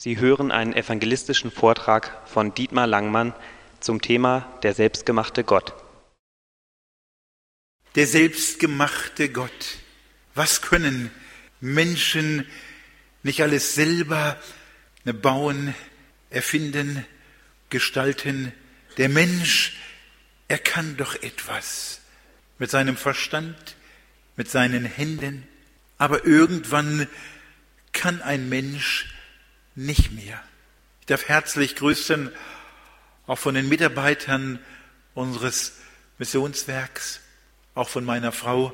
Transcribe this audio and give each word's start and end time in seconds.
Sie 0.00 0.16
hören 0.16 0.52
einen 0.52 0.74
evangelistischen 0.74 1.50
Vortrag 1.50 2.22
von 2.28 2.54
Dietmar 2.54 2.86
Langmann 2.86 3.34
zum 3.80 4.00
Thema 4.00 4.48
Der 4.62 4.72
selbstgemachte 4.72 5.42
Gott. 5.42 5.74
Der 7.96 8.06
selbstgemachte 8.06 9.28
Gott. 9.28 9.78
Was 10.36 10.62
können 10.62 11.10
Menschen 11.60 12.46
nicht 13.24 13.42
alles 13.42 13.74
selber 13.74 14.40
bauen, 15.04 15.74
erfinden, 16.30 17.04
gestalten? 17.68 18.52
Der 18.98 19.08
Mensch, 19.08 19.78
er 20.46 20.58
kann 20.58 20.96
doch 20.96 21.20
etwas 21.24 22.02
mit 22.60 22.70
seinem 22.70 22.96
Verstand, 22.96 23.74
mit 24.36 24.48
seinen 24.48 24.84
Händen, 24.84 25.48
aber 25.96 26.24
irgendwann 26.24 27.08
kann 27.92 28.22
ein 28.22 28.48
Mensch 28.48 29.12
nicht 29.78 30.12
mehr. 30.12 30.42
Ich 31.00 31.06
darf 31.06 31.28
herzlich 31.28 31.76
grüßen, 31.76 32.30
auch 33.26 33.38
von 33.38 33.54
den 33.54 33.68
Mitarbeitern 33.68 34.58
unseres 35.14 35.74
Missionswerks, 36.18 37.20
auch 37.74 37.88
von 37.88 38.04
meiner 38.04 38.32
Frau. 38.32 38.72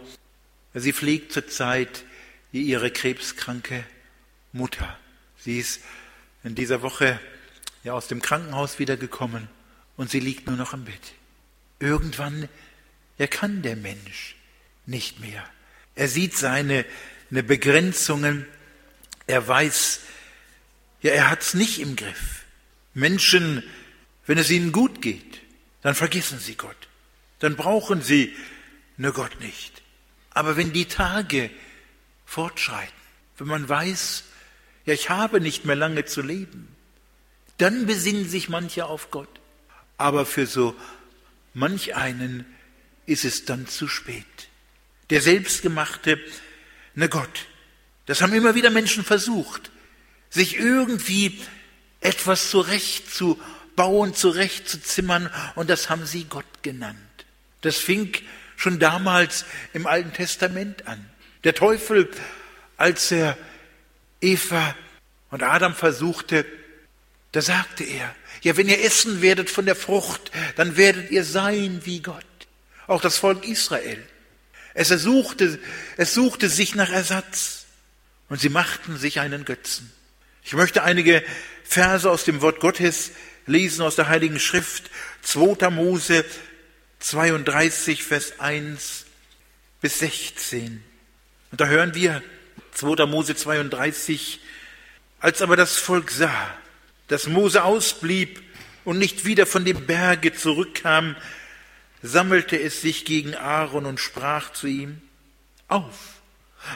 Sie 0.72 0.92
pflegt 0.92 1.32
zurzeit 1.32 2.04
ihre 2.52 2.90
krebskranke 2.90 3.84
Mutter. 4.52 4.96
Sie 5.38 5.58
ist 5.58 5.80
in 6.42 6.54
dieser 6.54 6.80
Woche 6.80 7.20
ja 7.82 7.92
aus 7.92 8.08
dem 8.08 8.22
Krankenhaus 8.22 8.78
wiedergekommen 8.78 9.48
und 9.96 10.10
sie 10.10 10.20
liegt 10.20 10.46
nur 10.46 10.56
noch 10.56 10.72
im 10.72 10.84
Bett. 10.84 11.12
Irgendwann, 11.80 12.48
er 13.18 13.28
kann 13.28 13.60
der 13.60 13.76
Mensch 13.76 14.36
nicht 14.86 15.20
mehr. 15.20 15.44
Er 15.96 16.08
sieht 16.08 16.36
seine, 16.36 16.86
seine 17.30 17.42
Begrenzungen. 17.42 18.46
Er 19.26 19.46
weiß, 19.46 20.00
ja, 21.04 21.12
er 21.12 21.30
hat 21.30 21.42
es 21.42 21.52
nicht 21.52 21.80
im 21.80 21.96
Griff. 21.96 22.44
Menschen, 22.94 23.62
wenn 24.26 24.38
es 24.38 24.50
ihnen 24.50 24.72
gut 24.72 25.02
geht, 25.02 25.42
dann 25.82 25.94
vergessen 25.94 26.38
sie 26.38 26.54
Gott. 26.54 26.88
Dann 27.40 27.56
brauchen 27.56 28.00
sie 28.00 28.34
nur 28.96 29.12
Gott 29.12 29.38
nicht. 29.38 29.82
Aber 30.30 30.56
wenn 30.56 30.72
die 30.72 30.86
Tage 30.86 31.50
fortschreiten, 32.24 32.94
wenn 33.36 33.48
man 33.48 33.68
weiß, 33.68 34.24
ja, 34.86 34.94
ich 34.94 35.10
habe 35.10 35.42
nicht 35.42 35.66
mehr 35.66 35.76
lange 35.76 36.06
zu 36.06 36.22
leben, 36.22 36.74
dann 37.58 37.84
besinnen 37.84 38.26
sich 38.26 38.48
manche 38.48 38.86
auf 38.86 39.10
Gott. 39.10 39.28
Aber 39.98 40.24
für 40.24 40.46
so 40.46 40.74
manch 41.52 41.94
einen 41.96 42.46
ist 43.04 43.26
es 43.26 43.44
dann 43.44 43.66
zu 43.66 43.88
spät. 43.88 44.24
Der 45.10 45.20
selbstgemachte, 45.20 46.18
ne 46.94 47.10
Gott, 47.10 47.46
das 48.06 48.22
haben 48.22 48.32
immer 48.32 48.54
wieder 48.54 48.70
Menschen 48.70 49.04
versucht 49.04 49.70
sich 50.34 50.58
irgendwie 50.58 51.40
etwas 52.00 52.50
zurechtzubauen, 52.50 54.14
zurechtzuzimmern, 54.14 55.30
und 55.54 55.70
das 55.70 55.88
haben 55.88 56.04
sie 56.06 56.24
Gott 56.24 56.44
genannt. 56.62 56.98
Das 57.60 57.76
fing 57.76 58.12
schon 58.56 58.80
damals 58.80 59.44
im 59.72 59.86
Alten 59.86 60.12
Testament 60.12 60.88
an. 60.88 61.08
Der 61.44 61.54
Teufel, 61.54 62.10
als 62.76 63.12
er 63.12 63.38
Eva 64.20 64.74
und 65.30 65.42
Adam 65.42 65.74
versuchte, 65.74 66.44
da 67.32 67.40
sagte 67.40 67.84
er, 67.84 68.14
ja, 68.42 68.56
wenn 68.56 68.68
ihr 68.68 68.84
essen 68.84 69.22
werdet 69.22 69.50
von 69.50 69.66
der 69.66 69.76
Frucht, 69.76 70.30
dann 70.56 70.76
werdet 70.76 71.10
ihr 71.10 71.24
sein 71.24 71.80
wie 71.84 72.00
Gott. 72.00 72.24
Auch 72.86 73.00
das 73.00 73.18
Volk 73.18 73.46
Israel. 73.46 74.04
Es 74.74 74.88
suchte, 74.88 75.58
es 75.96 76.12
suchte 76.12 76.48
sich 76.48 76.74
nach 76.74 76.90
Ersatz 76.90 77.66
und 78.28 78.40
sie 78.40 78.48
machten 78.48 78.96
sich 78.98 79.20
einen 79.20 79.44
Götzen. 79.44 79.92
Ich 80.46 80.52
möchte 80.52 80.82
einige 80.82 81.24
Verse 81.64 82.08
aus 82.08 82.24
dem 82.24 82.42
Wort 82.42 82.60
Gottes 82.60 83.12
lesen 83.46 83.80
aus 83.80 83.96
der 83.96 84.08
Heiligen 84.08 84.38
Schrift. 84.38 84.90
2. 85.22 85.70
Mose 85.70 86.22
32, 86.98 88.04
Vers 88.04 88.40
1 88.40 89.06
bis 89.80 90.00
16. 90.00 90.84
Und 91.50 91.60
da 91.60 91.66
hören 91.66 91.94
wir 91.94 92.22
2. 92.72 93.06
Mose 93.06 93.34
32, 93.34 94.40
als 95.18 95.40
aber 95.40 95.56
das 95.56 95.78
Volk 95.78 96.10
sah, 96.10 96.54
dass 97.08 97.26
Mose 97.26 97.64
ausblieb 97.64 98.42
und 98.84 98.98
nicht 98.98 99.24
wieder 99.24 99.46
von 99.46 99.64
dem 99.64 99.86
Berge 99.86 100.34
zurückkam, 100.34 101.16
sammelte 102.02 102.60
es 102.60 102.82
sich 102.82 103.06
gegen 103.06 103.34
Aaron 103.34 103.86
und 103.86 103.98
sprach 103.98 104.52
zu 104.52 104.66
ihm, 104.66 105.00
auf, 105.68 106.20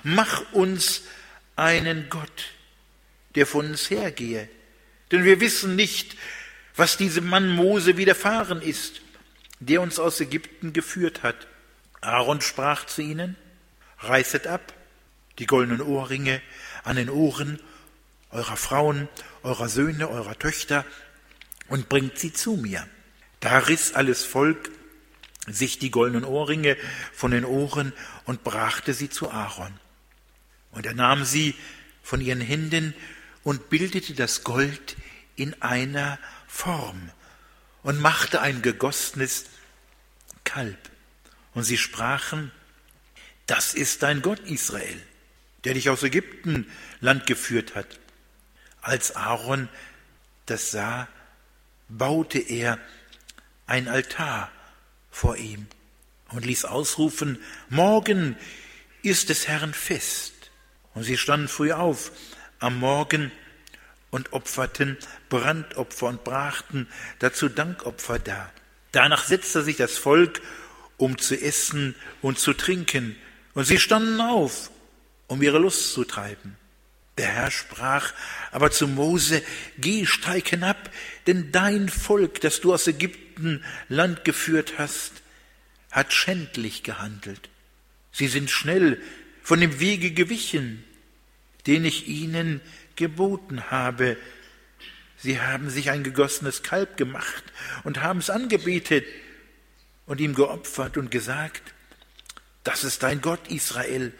mach 0.05 0.53
uns 0.53 1.03
einen 1.55 2.09
Gott, 2.09 2.53
der 3.35 3.47
von 3.47 3.67
uns 3.67 3.91
hergehe. 3.91 4.49
Denn 5.11 5.25
wir 5.25 5.41
wissen 5.41 5.77
nicht, 5.77 6.17
was 6.77 6.97
diesem 6.97 7.29
Mann 7.29 7.51
Mose 7.51 7.97
widerfahren 7.97 8.63
ist, 8.63 9.01
der 9.61 9.81
uns 9.81 9.99
aus 9.99 10.21
Ägypten 10.21 10.73
geführt 10.73 11.23
hat. 11.23 11.47
Aaron 12.01 12.41
sprach 12.41 12.87
zu 12.87 13.03
ihnen, 13.03 13.37
reißet 13.99 14.47
ab 14.47 14.73
die 15.39 15.47
goldenen 15.47 15.81
Ohrringe 15.81 16.41
an 16.85 16.97
den 16.97 17.11
Ohren 17.11 17.61
eurer 18.31 18.57
Frauen, 18.57 19.09
eurer 19.43 19.69
Söhne, 19.69 20.09
eurer 20.09 20.39
Töchter 20.39 20.85
und 21.69 21.89
bringt 21.89 22.19
sie 22.19 22.33
zu 22.33 22.57
mir. 22.57 22.87
Da 23.41 23.59
riss 23.59 23.95
alles 23.95 24.25
Volk 24.25 24.71
sich 25.47 25.79
die 25.79 25.91
goldenen 25.91 26.25
Ohrringe 26.25 26.77
von 27.13 27.31
den 27.31 27.45
Ohren 27.45 27.93
und 28.25 28.45
brachte 28.45 28.93
sie 28.93 29.09
zu 29.09 29.31
Aaron. 29.31 29.73
Und 30.73 30.85
er 30.85 30.95
nahm 30.95 31.25
sie 31.25 31.55
von 32.03 32.21
ihren 32.21 32.41
Händen 32.41 32.95
und 33.49 33.71
bildete 33.71 34.13
das 34.13 34.45
Gold 34.45 34.95
in 35.35 35.63
einer 35.63 36.19
Form 36.47 37.11
und 37.83 37.99
machte 37.99 38.43
ein 38.43 38.61
gegossenes 38.61 39.47
Kalb. 40.45 40.77
Und 41.55 41.65
sie 41.65 41.79
sprachen, 41.79 42.53
das 43.47 43.73
ist 43.73 44.03
dein 44.03 44.21
Gott 44.21 44.41
Israel, 44.41 45.01
der 45.65 45.73
dich 45.73 45.89
aus 45.89 46.03
Ägypten 46.03 46.71
Land 47.01 47.27
geführt 47.27 47.75
hat. 47.75 47.99
Als 48.83 49.17
Aaron 49.17 49.71
das 50.45 50.71
sah, 50.71 51.09
baute 51.89 52.41
er 52.41 52.79
ein 53.67 53.89
Altar 53.89 54.53
vor 55.11 55.39
ihm 55.39 55.69
und 56.29 56.45
ließ 56.45 56.67
ausrufen, 56.67 57.43
morgen 57.71 58.37
ist 59.01 59.31
des 59.31 59.49
Herrn 59.49 59.73
Fest. 59.73 60.35
Und 60.93 61.05
sie 61.05 61.17
standen 61.17 61.49
früh 61.49 61.73
auf 61.73 62.13
am 62.59 62.79
Morgen 62.79 63.31
und 64.11 64.33
opferten 64.33 64.97
Brandopfer 65.29 66.07
und 66.07 66.25
brachten 66.25 66.89
dazu 67.19 67.49
Dankopfer 67.49 68.19
dar. 68.19 68.53
Danach 68.93 69.25
setzte 69.25 69.63
sich 69.63 69.77
das 69.77 69.99
Volk, 69.99 70.41
um 70.97 71.19
zu 71.19 71.41
essen 71.41 71.95
und 72.23 72.39
zu 72.39 72.55
trinken, 72.55 73.17
und 73.55 73.65
sie 73.65 73.79
standen 73.79 74.21
auf, 74.21 74.71
um 75.27 75.43
ihre 75.43 75.59
Lust 75.59 75.93
zu 75.93 76.05
treiben. 76.05 76.57
Der 77.19 77.27
Herr 77.27 77.51
sprach 77.51 78.13
aber 78.53 78.71
zu 78.71 78.87
Mose, 78.87 79.43
geh, 79.77 80.07
steig 80.07 80.49
hinab, 80.49 80.91
denn 81.27 81.51
dein 81.51 81.89
Volk, 81.89 82.41
das 82.41 82.61
du 82.61 82.73
aus 82.73 82.87
Ägypten 82.87 83.65
Land 83.89 84.25
geführt 84.25 84.75
hast, 84.79 85.13
hat 85.91 86.13
schändlich 86.13 86.85
gehandelt. 86.85 87.49
Sie 88.13 88.29
sind 88.29 88.51
schnell 88.51 89.03
von 89.43 89.61
dem 89.61 89.81
Wege 89.81 90.13
gewichen, 90.13 90.85
den 91.69 91.85
ich 91.85 92.09
ihnen 92.09 92.61
geboten 92.97 93.71
habe. 93.71 94.17
Sie 95.19 95.41
haben 95.41 95.69
sich 95.69 95.91
ein 95.91 96.03
gegossenes 96.03 96.63
Kalb 96.63 96.97
gemacht 96.97 97.45
und 97.85 98.03
haben 98.03 98.19
es 98.19 98.31
angebetet 98.31 99.05
und 100.07 100.21
ihm 100.21 100.35
geopfert 100.35 100.97
und 100.97 101.11
gesagt, 101.11 101.63
das 102.65 102.85
ist 102.85 103.03
dein 103.03 103.21
Gott 103.21 103.49
Israel, 103.49 104.13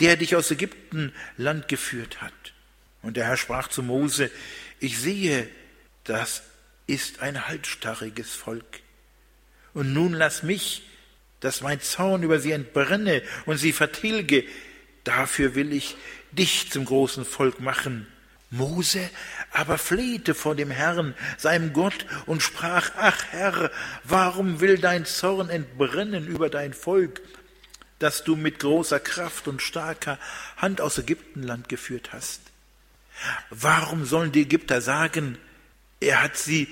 der 0.00 0.16
dich 0.16 0.34
aus 0.34 0.50
Ägypten 0.50 1.12
Land 1.36 1.68
geführt 1.68 2.20
hat. 2.20 2.32
Und 3.02 3.16
der 3.16 3.26
Herr 3.26 3.36
sprach 3.36 3.68
zu 3.68 3.82
Mose, 3.82 4.30
ich 4.80 4.98
sehe, 4.98 5.48
das 6.02 6.42
ist 6.88 7.20
ein 7.20 7.46
halsstarriges 7.46 8.32
Volk. 8.32 8.80
Und 9.72 9.92
nun 9.92 10.14
lass 10.14 10.42
mich, 10.42 10.82
dass 11.38 11.60
mein 11.60 11.80
Zorn 11.80 12.24
über 12.24 12.40
sie 12.40 12.52
entbrenne 12.52 13.22
und 13.46 13.58
sie 13.58 13.72
vertilge, 13.72 14.44
dafür 15.04 15.54
will 15.54 15.72
ich 15.72 15.96
dich 16.32 16.70
zum 16.70 16.84
großen 16.84 17.24
Volk 17.24 17.60
machen. 17.60 18.06
Mose 18.50 19.10
aber 19.52 19.76
flehte 19.76 20.34
vor 20.34 20.54
dem 20.54 20.70
Herrn, 20.70 21.14
seinem 21.36 21.72
Gott, 21.72 22.06
und 22.26 22.42
sprach, 22.42 22.90
ach 22.96 23.24
Herr, 23.30 23.70
warum 24.04 24.60
will 24.60 24.78
dein 24.78 25.04
Zorn 25.04 25.50
entbrennen 25.50 26.26
über 26.26 26.48
dein 26.48 26.72
Volk, 26.72 27.20
das 27.98 28.24
du 28.24 28.36
mit 28.36 28.58
großer 28.58 29.00
Kraft 29.00 29.48
und 29.48 29.60
starker 29.60 30.18
Hand 30.56 30.80
aus 30.80 30.98
Ägyptenland 30.98 31.68
geführt 31.68 32.12
hast? 32.12 32.40
Warum 33.50 34.04
sollen 34.04 34.32
die 34.32 34.42
Ägypter 34.42 34.80
sagen, 34.80 35.36
er 36.00 36.22
hat 36.22 36.36
sie 36.36 36.68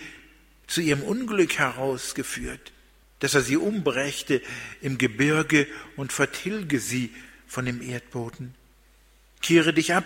zu 0.66 0.80
ihrem 0.80 1.02
Unglück 1.02 1.58
herausgeführt, 1.58 2.72
dass 3.18 3.34
er 3.34 3.42
sie 3.42 3.56
umbrächte 3.56 4.40
im 4.80 4.98
Gebirge 4.98 5.66
und 5.96 6.12
vertilge 6.12 6.78
sie 6.78 7.12
von 7.46 7.64
dem 7.64 7.82
Erdboden? 7.82 8.54
Kehre 9.42 9.72
dich 9.72 9.94
ab 9.94 10.04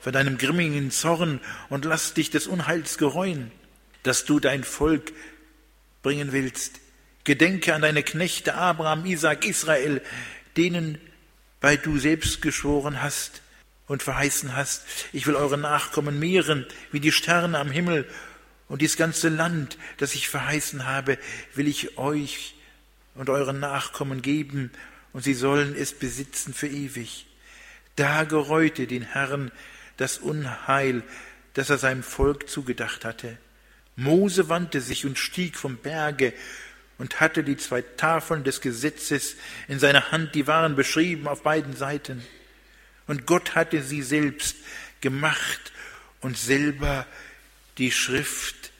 vor 0.00 0.12
deinem 0.12 0.38
grimmigen 0.38 0.90
Zorn 0.90 1.40
und 1.68 1.84
lass 1.84 2.14
dich 2.14 2.30
des 2.30 2.46
Unheils 2.46 2.98
gereuen, 2.98 3.50
dass 4.02 4.24
du 4.24 4.38
dein 4.40 4.64
Volk 4.64 5.12
bringen 6.02 6.32
willst. 6.32 6.80
Gedenke 7.24 7.74
an 7.74 7.82
deine 7.82 8.02
Knechte 8.02 8.54
Abraham, 8.54 9.04
Isaac, 9.04 9.44
Israel, 9.44 10.00
denen 10.56 10.98
weil 11.60 11.78
du 11.78 11.98
selbst 11.98 12.42
geschworen 12.42 13.02
hast 13.02 13.42
und 13.88 14.02
verheißen 14.02 14.54
hast, 14.54 14.84
ich 15.12 15.26
will 15.26 15.34
eure 15.34 15.58
Nachkommen 15.58 16.18
mehren 16.18 16.66
wie 16.92 17.00
die 17.00 17.12
Sterne 17.12 17.58
am 17.58 17.70
Himmel 17.70 18.08
und 18.68 18.82
dies 18.82 18.96
ganze 18.96 19.28
Land, 19.28 19.78
das 19.96 20.14
ich 20.14 20.28
verheißen 20.28 20.86
habe, 20.86 21.18
will 21.54 21.68
ich 21.68 21.98
euch 21.98 22.54
und 23.14 23.30
euren 23.30 23.60
Nachkommen 23.60 24.22
geben 24.22 24.70
und 25.12 25.24
sie 25.24 25.34
sollen 25.34 25.74
es 25.74 25.92
besitzen 25.92 26.52
für 26.52 26.68
ewig. 26.68 27.25
Da 27.96 28.24
gereute 28.24 28.86
den 28.86 29.02
Herrn 29.02 29.50
das 29.96 30.18
Unheil, 30.18 31.02
das 31.54 31.70
er 31.70 31.78
seinem 31.78 32.02
Volk 32.02 32.48
zugedacht 32.48 33.04
hatte. 33.04 33.38
Mose 33.96 34.50
wandte 34.50 34.82
sich 34.82 35.06
und 35.06 35.18
stieg 35.18 35.56
vom 35.56 35.78
Berge 35.78 36.34
und 36.98 37.20
hatte 37.20 37.42
die 37.42 37.56
zwei 37.56 37.80
Tafeln 37.82 38.44
des 38.44 38.60
Gesetzes 38.60 39.36
in 39.68 39.78
seiner 39.78 40.12
Hand, 40.12 40.34
die 40.34 40.46
waren 40.46 40.76
beschrieben 40.76 41.26
auf 41.26 41.42
beiden 41.42 41.74
Seiten. 41.74 42.22
Und 43.06 43.26
Gott 43.26 43.54
hatte 43.54 43.82
sie 43.82 44.02
selbst 44.02 44.56
gemacht 45.00 45.72
und 46.20 46.36
selber 46.36 47.06
die 47.78 47.92
Schrift 47.92 48.72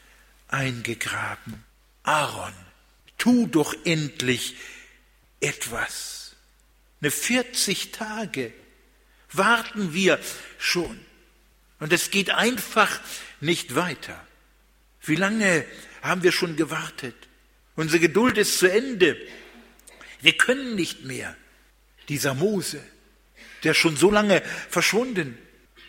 eingegraben. 0.49 1.65
Aaron, 2.03 2.53
tu 3.19 3.47
doch 3.47 3.75
endlich 3.85 4.57
etwas. 5.41 6.37
Eine 7.01 7.11
40 7.11 7.93
Tage 7.93 8.53
warten 9.37 9.93
wir 9.93 10.19
schon. 10.59 10.99
Und 11.79 11.93
es 11.93 12.11
geht 12.11 12.31
einfach 12.31 13.01
nicht 13.41 13.75
weiter. 13.75 14.21
Wie 15.03 15.17
lange 15.17 15.65
haben 16.03 16.23
wir 16.23 16.33
schon 16.33 16.57
gewartet? 16.57 17.15
Unsere 17.75 18.01
Geduld 18.01 18.39
ist 18.39 18.59
zu 18.59 18.71
Ende. 18.71 19.17
Wir 20.21 20.37
können 20.37 20.75
nicht 20.75 21.05
mehr. 21.05 21.37
Dieser 22.09 22.35
Mose, 22.35 22.83
der 23.65 23.75
schon 23.75 23.97
so 23.97 24.11
lange 24.11 24.43
verschwunden, 24.71 25.37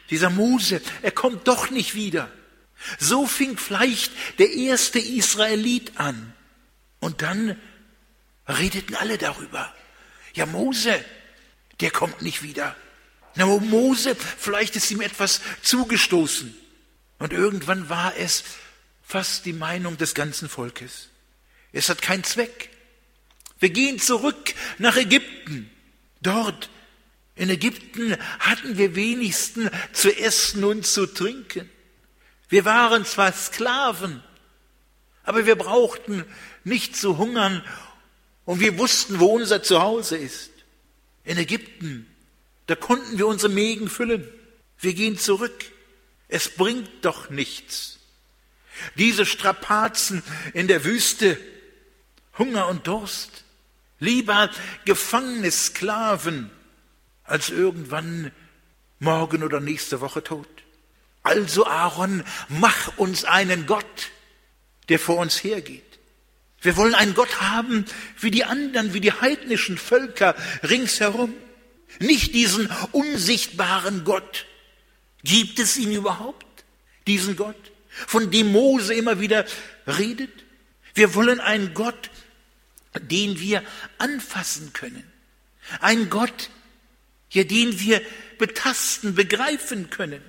dieser 0.09 0.29
Mose, 0.29 0.81
er 1.01 1.11
kommt 1.11 1.47
doch 1.47 1.69
nicht 1.69 1.95
wieder. 1.95 2.31
So 3.00 3.27
fing 3.27 3.57
vielleicht 3.57 4.11
der 4.39 4.51
erste 4.51 5.00
Israelit 5.00 6.00
an. 6.00 6.33
Und 7.00 7.21
dann 7.21 7.59
redeten 8.47 8.95
alle 8.95 9.17
darüber. 9.17 9.73
Ja, 10.33 10.45
Mose, 10.45 11.03
der 11.79 11.91
kommt 11.91 12.21
nicht 12.21 12.43
wieder. 12.43 12.75
Na, 13.38 13.45
Mose, 13.45 14.16
vielleicht 14.16 14.75
ist 14.75 14.89
ihm 14.89 15.01
etwas 15.01 15.42
zugestoßen. 15.62 16.56
Und 17.19 17.34
irgendwann 17.34 17.88
war 17.88 18.16
es 18.18 18.44
fast 19.04 19.45
die 19.45 19.54
Meinung 19.54 19.98
des 19.98 20.13
ganzen 20.13 20.50
Volkes. 20.50 21.10
Es 21.72 21.89
hat 21.89 22.01
keinen 22.01 22.24
Zweck. 22.24 22.69
Wir 23.60 23.69
gehen 23.69 24.00
zurück 24.00 24.54
nach 24.80 24.98
Ägypten. 24.98 25.69
Dort 26.22 26.69
in 27.36 27.50
Ägypten 27.50 28.18
hatten 28.39 28.78
wir 28.78 28.95
wenigstens 28.95 29.69
zu 29.94 30.16
essen 30.18 30.63
und 30.63 30.88
zu 30.88 31.06
trinken. 31.06 31.69
Wir 32.50 32.66
waren 32.66 33.06
zwar 33.06 33.31
Sklaven, 33.31 34.24
aber 35.24 35.45
wir 35.45 35.56
brauchten 35.56 36.25
nicht 36.63 36.95
zu 36.95 37.18
hungern 37.18 37.63
und 38.45 38.60
wir 38.60 38.78
wussten, 38.80 39.19
wo 39.19 39.28
unser 39.28 39.62
Zuhause 39.62 40.18
ist. 40.18 40.51
In 41.24 41.38
Ägypten, 41.38 42.07
da 42.67 42.75
konnten 42.75 43.17
wir 43.17 43.27
unsere 43.27 43.51
Mägen 43.51 43.89
füllen. 43.89 44.27
Wir 44.79 44.93
gehen 44.93 45.17
zurück. 45.17 45.65
Es 46.27 46.49
bringt 46.49 46.89
doch 47.01 47.29
nichts. 47.29 47.99
Diese 48.95 49.25
Strapazen 49.25 50.21
in 50.53 50.67
der 50.67 50.83
Wüste, 50.83 51.39
Hunger 52.37 52.67
und 52.67 52.85
Durst, 52.85 53.43
lieber 53.99 54.51
gefangene 54.85 55.49
Sklaven, 55.49 56.51
als 57.23 57.49
irgendwann 57.49 58.31
morgen 58.99 59.43
oder 59.43 59.59
nächste 59.59 60.01
Woche 60.01 60.23
tot. 60.23 60.47
Also 61.23 61.65
Aaron, 61.65 62.23
mach 62.47 62.97
uns 62.97 63.25
einen 63.25 63.65
Gott, 63.65 64.11
der 64.89 64.99
vor 64.99 65.17
uns 65.17 65.43
hergeht. 65.43 65.83
Wir 66.61 66.77
wollen 66.77 66.95
einen 66.95 67.13
Gott 67.13 67.41
haben 67.41 67.85
wie 68.19 68.31
die 68.31 68.45
anderen, 68.45 68.93
wie 68.93 69.01
die 69.01 69.11
heidnischen 69.11 69.77
Völker 69.77 70.35
ringsherum. 70.63 71.33
Nicht 72.00 72.34
diesen 72.34 72.69
unsichtbaren 72.92 74.04
Gott. 74.04 74.45
Gibt 75.24 75.60
es 75.60 75.78
ihn 75.78 75.92
überhaupt, 75.92 76.45
diesen 77.07 77.36
Gott, 77.36 77.56
von 77.89 78.30
dem 78.31 78.51
Mose 78.51 78.94
immer 78.94 79.19
wieder 79.19 79.45
redet? 79.88 80.31
Wir 80.94 81.16
wollen 81.16 81.39
einen 81.39 81.74
Gott, 81.74 82.10
den 83.00 83.39
wir 83.39 83.63
anfassen 83.98 84.74
können. 84.74 85.04
Ein 85.80 86.10
Gott, 86.10 86.50
ja, 87.31 87.44
den 87.44 87.80
wir 87.80 88.01
betasten, 88.38 89.16
begreifen 89.16 89.89
können. 89.89 90.22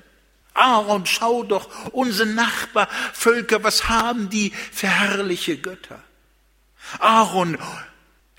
Aaron, 0.54 1.06
schau 1.06 1.44
doch, 1.44 1.92
unsere 1.92 2.28
Nachbarvölker, 2.28 3.62
was 3.62 3.88
haben 3.88 4.28
die 4.28 4.52
für 4.72 4.88
herrliche 4.88 5.56
Götter? 5.56 6.02
Aaron, 6.98 7.56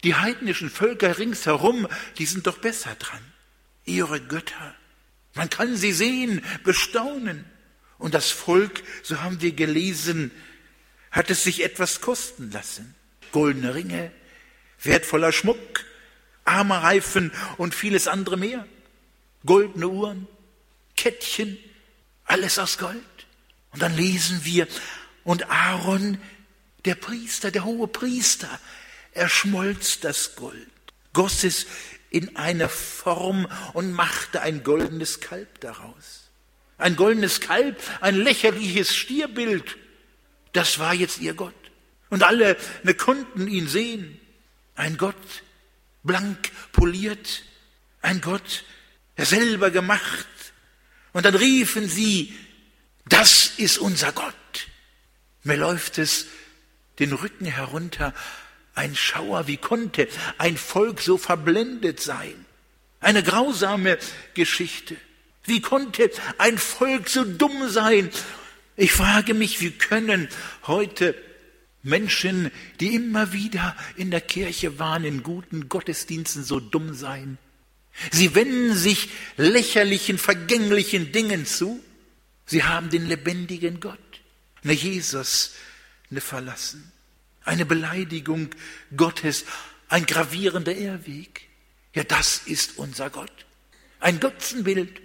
die 0.04 0.16
heidnischen 0.16 0.70
Völker 0.70 1.18
ringsherum, 1.18 1.88
die 2.18 2.26
sind 2.26 2.48
doch 2.48 2.58
besser 2.58 2.96
dran. 2.96 3.20
Ihre 3.86 4.22
Götter. 4.22 4.76
Man 5.34 5.50
kann 5.50 5.76
sie 5.76 5.94
sehen, 5.94 6.44
bestaunen. 6.64 7.46
Und 7.98 8.14
das 8.14 8.32
Volk, 8.32 8.84
so 9.04 9.22
haben 9.22 9.42
wir 9.42 9.52
gelesen, 9.52 10.32
hat 11.12 11.30
es 11.30 11.44
sich 11.44 11.64
etwas 11.64 12.02
kosten 12.02 12.52
lassen. 12.52 12.96
Goldene 13.32 13.76
Ringe, 13.76 14.12
wertvoller 14.82 15.32
Schmuck, 15.32 15.86
Armereifen 16.46 17.32
und 17.58 17.76
vieles 17.76 18.08
andere 18.08 18.38
mehr. 18.38 18.66
Goldene 19.46 19.88
Uhren, 19.88 20.28
Kettchen, 20.96 21.58
alles 22.26 22.58
aus 22.58 22.78
Gold. 22.78 23.04
Und 23.72 23.82
dann 23.82 23.96
lesen 23.96 24.46
wir, 24.46 24.68
und 25.24 25.50
Aaron, 25.50 26.20
der 26.86 26.96
Priester, 26.96 27.52
der 27.52 27.66
hohe 27.66 27.88
Priester, 27.88 28.60
er 29.14 29.30
schmolz 29.30 30.00
das 30.00 30.36
Gold, 30.36 30.70
goss 31.14 31.44
es 31.44 31.66
in 32.10 32.36
eine 32.36 32.70
Form 32.70 33.48
und 33.74 33.92
machte 33.92 34.42
ein 34.42 34.64
goldenes 34.64 35.20
Kalb 35.20 35.60
daraus. 35.62 36.30
Ein 36.78 36.96
goldenes 36.96 37.42
Kalb, 37.42 37.82
ein 38.02 38.16
lächerliches 38.16 38.96
Stierbild, 38.96 39.78
das 40.54 40.80
war 40.80 40.94
jetzt 40.94 41.20
ihr 41.20 41.34
Gott. 41.34 41.54
Und 42.10 42.24
alle 42.24 42.58
ne, 42.84 42.94
konnten 42.94 43.48
ihn 43.48 43.68
sehen. 43.68 44.20
Ein 44.76 44.98
Gott, 44.98 45.16
blank 46.04 46.52
poliert, 46.72 47.44
ein 48.02 48.22
Gott, 48.22 48.64
selber 49.18 49.72
gemacht. 49.72 50.28
Und 51.12 51.26
dann 51.26 51.36
riefen 51.36 51.88
sie, 51.88 52.34
das 53.06 53.54
ist 53.58 53.78
unser 53.78 54.12
Gott. 54.12 54.34
Mir 55.44 55.58
läuft 55.58 55.98
es 55.98 56.28
den 57.00 57.14
Rücken 57.14 57.46
herunter, 57.46 58.14
ein 58.76 58.96
Schauer, 58.96 59.48
wie 59.48 59.58
konnte 59.58 60.08
ein 60.38 60.58
Volk 60.58 61.02
so 61.02 61.18
verblendet 61.18 62.00
sein? 62.00 62.46
Eine 63.00 63.24
grausame 63.24 63.98
Geschichte. 64.34 64.96
Wie 65.44 65.62
konnte 65.62 66.12
ein 66.38 66.58
Volk 66.58 67.10
so 67.10 67.24
dumm 67.24 67.70
sein? 67.70 68.10
Ich 68.76 68.92
frage 68.92 69.34
mich, 69.34 69.62
wie 69.62 69.72
können 69.72 70.30
heute 70.68 71.16
Menschen, 71.82 72.52
die 72.80 72.96
immer 72.96 73.34
wieder 73.34 73.76
in 73.96 74.12
der 74.12 74.22
Kirche 74.22 74.80
waren, 74.80 75.06
in 75.06 75.24
guten 75.24 75.70
Gottesdiensten 75.70 76.44
so 76.44 76.60
dumm 76.60 76.94
sein. 76.94 77.38
Sie 78.12 78.36
wenden 78.36 78.76
sich 78.76 79.10
lächerlichen, 79.38 80.18
vergänglichen 80.18 81.12
Dingen 81.12 81.46
zu. 81.46 81.84
Sie 82.46 82.64
haben 82.64 82.90
den 82.90 83.08
lebendigen 83.08 83.80
Gott, 83.80 84.00
ne 84.64 84.74
Jesus, 84.74 85.54
ne 86.10 86.22
verlassen. 86.22 86.92
Eine 87.50 87.66
Beleidigung 87.66 88.50
Gottes, 88.96 89.44
ein 89.88 90.06
gravierender 90.06 90.76
Irrweg. 90.76 91.48
Ja, 91.96 92.04
das 92.04 92.44
ist 92.46 92.78
unser 92.78 93.10
Gott. 93.10 93.34
Ein 94.00 94.20
Götzenbild, 94.20 95.02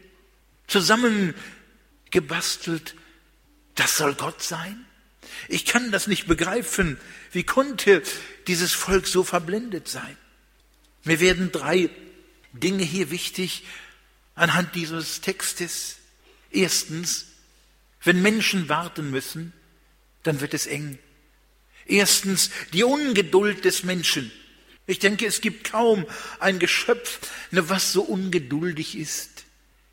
zusammengebastelt. 0.67 2.97
Das 3.77 3.97
soll 3.97 4.15
Gott 4.15 4.43
sein? 4.43 4.85
Ich 5.49 5.65
kann 5.65 5.91
das 5.91 6.07
nicht 6.07 6.27
begreifen. 6.27 7.01
Wie 7.33 7.45
konnte 7.45 8.03
dieses 8.47 8.75
Volk 8.75 9.07
so 9.07 9.25
verblendet 9.25 9.89
sein? 9.89 10.19
Mir 11.05 11.21
werden 11.21 11.51
drei 11.51 11.89
Dinge 12.53 12.85
hier 12.85 13.11
wichtig 13.11 13.65
anhand 14.35 14.75
dieses 14.75 15.23
Textes. 15.23 15.97
Erstens, 16.51 17.25
wenn 18.03 18.21
Menschen 18.21 18.69
warten 18.69 19.11
müssen, 19.11 19.55
dann 20.25 20.43
wird 20.43 20.53
es 20.53 20.67
eng. 20.67 20.99
Erstens, 21.87 22.51
die 22.73 22.85
Ungeduld 22.85 23.65
des 23.65 23.83
Menschen. 23.83 24.33
Ich 24.87 24.99
denke, 24.99 25.27
es 25.27 25.41
gibt 25.41 25.71
kaum 25.71 26.07
ein 26.41 26.59
Geschöpf, 26.59 27.21
ne, 27.51 27.69
was 27.69 27.93
so 27.93 28.03
ungeduldig 28.03 28.97
ist 28.97 29.45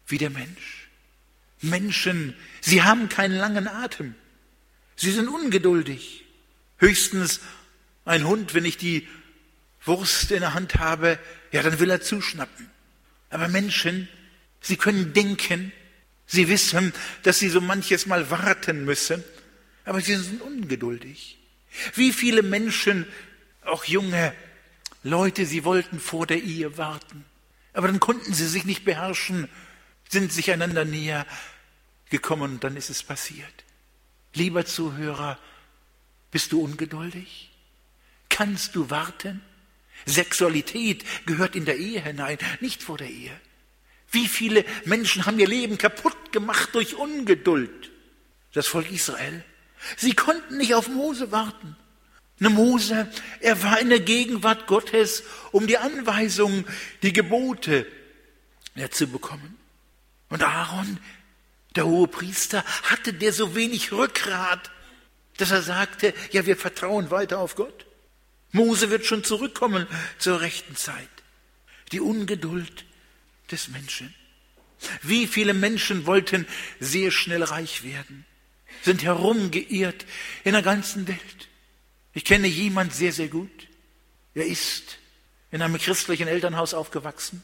wie 0.07 0.17
der 0.17 0.29
Mensch. 0.29 0.89
Menschen, 1.61 2.35
sie 2.59 2.83
haben 2.83 3.07
keinen 3.07 3.37
langen 3.37 3.67
Atem. 3.67 4.15
Sie 4.95 5.11
sind 5.11 5.27
ungeduldig. 5.27 6.25
Höchstens 6.77 7.39
ein 8.05 8.25
Hund, 8.25 8.53
wenn 8.53 8.65
ich 8.65 8.77
die 8.77 9.07
Wurst 9.85 10.31
in 10.31 10.41
der 10.41 10.53
Hand 10.53 10.75
habe, 10.75 11.19
ja, 11.51 11.61
dann 11.63 11.79
will 11.79 11.89
er 11.89 12.01
zuschnappen. 12.01 12.69
Aber 13.29 13.47
Menschen, 13.47 14.09
sie 14.59 14.77
können 14.77 15.13
denken, 15.13 15.71
sie 16.25 16.47
wissen, 16.49 16.93
dass 17.23 17.39
sie 17.39 17.49
so 17.49 17.61
manches 17.61 18.05
Mal 18.05 18.29
warten 18.29 18.85
müssen, 18.85 19.23
aber 19.85 20.01
sie 20.01 20.15
sind 20.15 20.41
ungeduldig. 20.41 21.40
Wie 21.95 22.11
viele 22.11 22.43
Menschen, 22.43 23.07
auch 23.63 23.85
junge 23.85 24.33
Leute, 25.03 25.45
sie 25.45 25.63
wollten 25.63 25.99
vor 25.99 26.27
der 26.27 26.41
Ehe 26.43 26.77
warten, 26.77 27.25
aber 27.73 27.87
dann 27.87 27.99
konnten 27.99 28.33
sie 28.33 28.47
sich 28.47 28.65
nicht 28.65 28.83
beherrschen, 28.83 29.47
sind 30.09 30.33
sich 30.33 30.51
einander 30.51 30.85
näher 30.85 31.25
gekommen 32.09 32.53
und 32.53 32.63
dann 32.63 32.75
ist 32.75 32.89
es 32.89 33.01
passiert. 33.01 33.63
Lieber 34.33 34.65
Zuhörer, 34.65 35.39
bist 36.31 36.51
du 36.51 36.61
ungeduldig? 36.61 37.51
Kannst 38.29 38.75
du 38.75 38.89
warten? 38.89 39.41
Sexualität 40.05 41.05
gehört 41.25 41.55
in 41.55 41.65
der 41.65 41.77
Ehe 41.77 42.01
hinein, 42.01 42.37
nicht 42.59 42.81
vor 42.83 42.97
der 42.97 43.09
Ehe. 43.09 43.39
Wie 44.11 44.27
viele 44.27 44.65
Menschen 44.85 45.25
haben 45.25 45.39
ihr 45.39 45.47
Leben 45.47 45.77
kaputt 45.77 46.31
gemacht 46.31 46.69
durch 46.73 46.95
Ungeduld? 46.95 47.91
Das 48.53 48.67
Volk 48.67 48.91
Israel. 48.91 49.43
Sie 49.97 50.13
konnten 50.13 50.57
nicht 50.57 50.75
auf 50.75 50.87
Mose 50.87 51.31
warten. 51.31 51.75
Ne 52.39 52.49
Mose, 52.49 53.07
er 53.39 53.61
war 53.61 53.79
in 53.79 53.89
der 53.89 53.99
Gegenwart 53.99 54.65
Gottes, 54.65 55.23
um 55.51 55.67
die 55.67 55.77
Anweisungen, 55.77 56.65
die 57.03 57.13
Gebote 57.13 57.85
ja, 58.75 58.89
zu 58.89 59.07
bekommen. 59.07 59.57
Und 60.29 60.43
Aaron, 60.43 60.97
der 61.75 61.85
hohe 61.85 62.07
Priester, 62.07 62.63
hatte 62.83 63.13
der 63.13 63.31
so 63.31 63.53
wenig 63.53 63.91
Rückgrat, 63.91 64.71
dass 65.37 65.51
er 65.51 65.61
sagte, 65.61 66.13
ja, 66.31 66.45
wir 66.45 66.57
vertrauen 66.57 67.11
weiter 67.11 67.39
auf 67.39 67.55
Gott. 67.55 67.85
Mose 68.51 68.89
wird 68.89 69.05
schon 69.05 69.23
zurückkommen 69.23 69.87
zur 70.17 70.41
rechten 70.41 70.75
Zeit. 70.75 71.09
Die 71.91 71.99
Ungeduld 71.99 72.85
des 73.51 73.67
Menschen. 73.67 74.13
Wie 75.03 75.27
viele 75.27 75.53
Menschen 75.53 76.05
wollten 76.05 76.47
sehr 76.79 77.11
schnell 77.11 77.43
reich 77.43 77.83
werden, 77.83 78.25
sind 78.81 79.03
herumgeirrt 79.03 80.05
in 80.43 80.53
der 80.53 80.61
ganzen 80.61 81.07
Welt. 81.07 81.49
Ich 82.13 82.25
kenne 82.25 82.47
jemand 82.47 82.93
sehr, 82.93 83.13
sehr 83.13 83.27
gut. 83.27 83.67
Er 84.33 84.45
ist 84.45 84.97
in 85.51 85.61
einem 85.61 85.77
christlichen 85.77 86.27
Elternhaus 86.27 86.73
aufgewachsen 86.73 87.43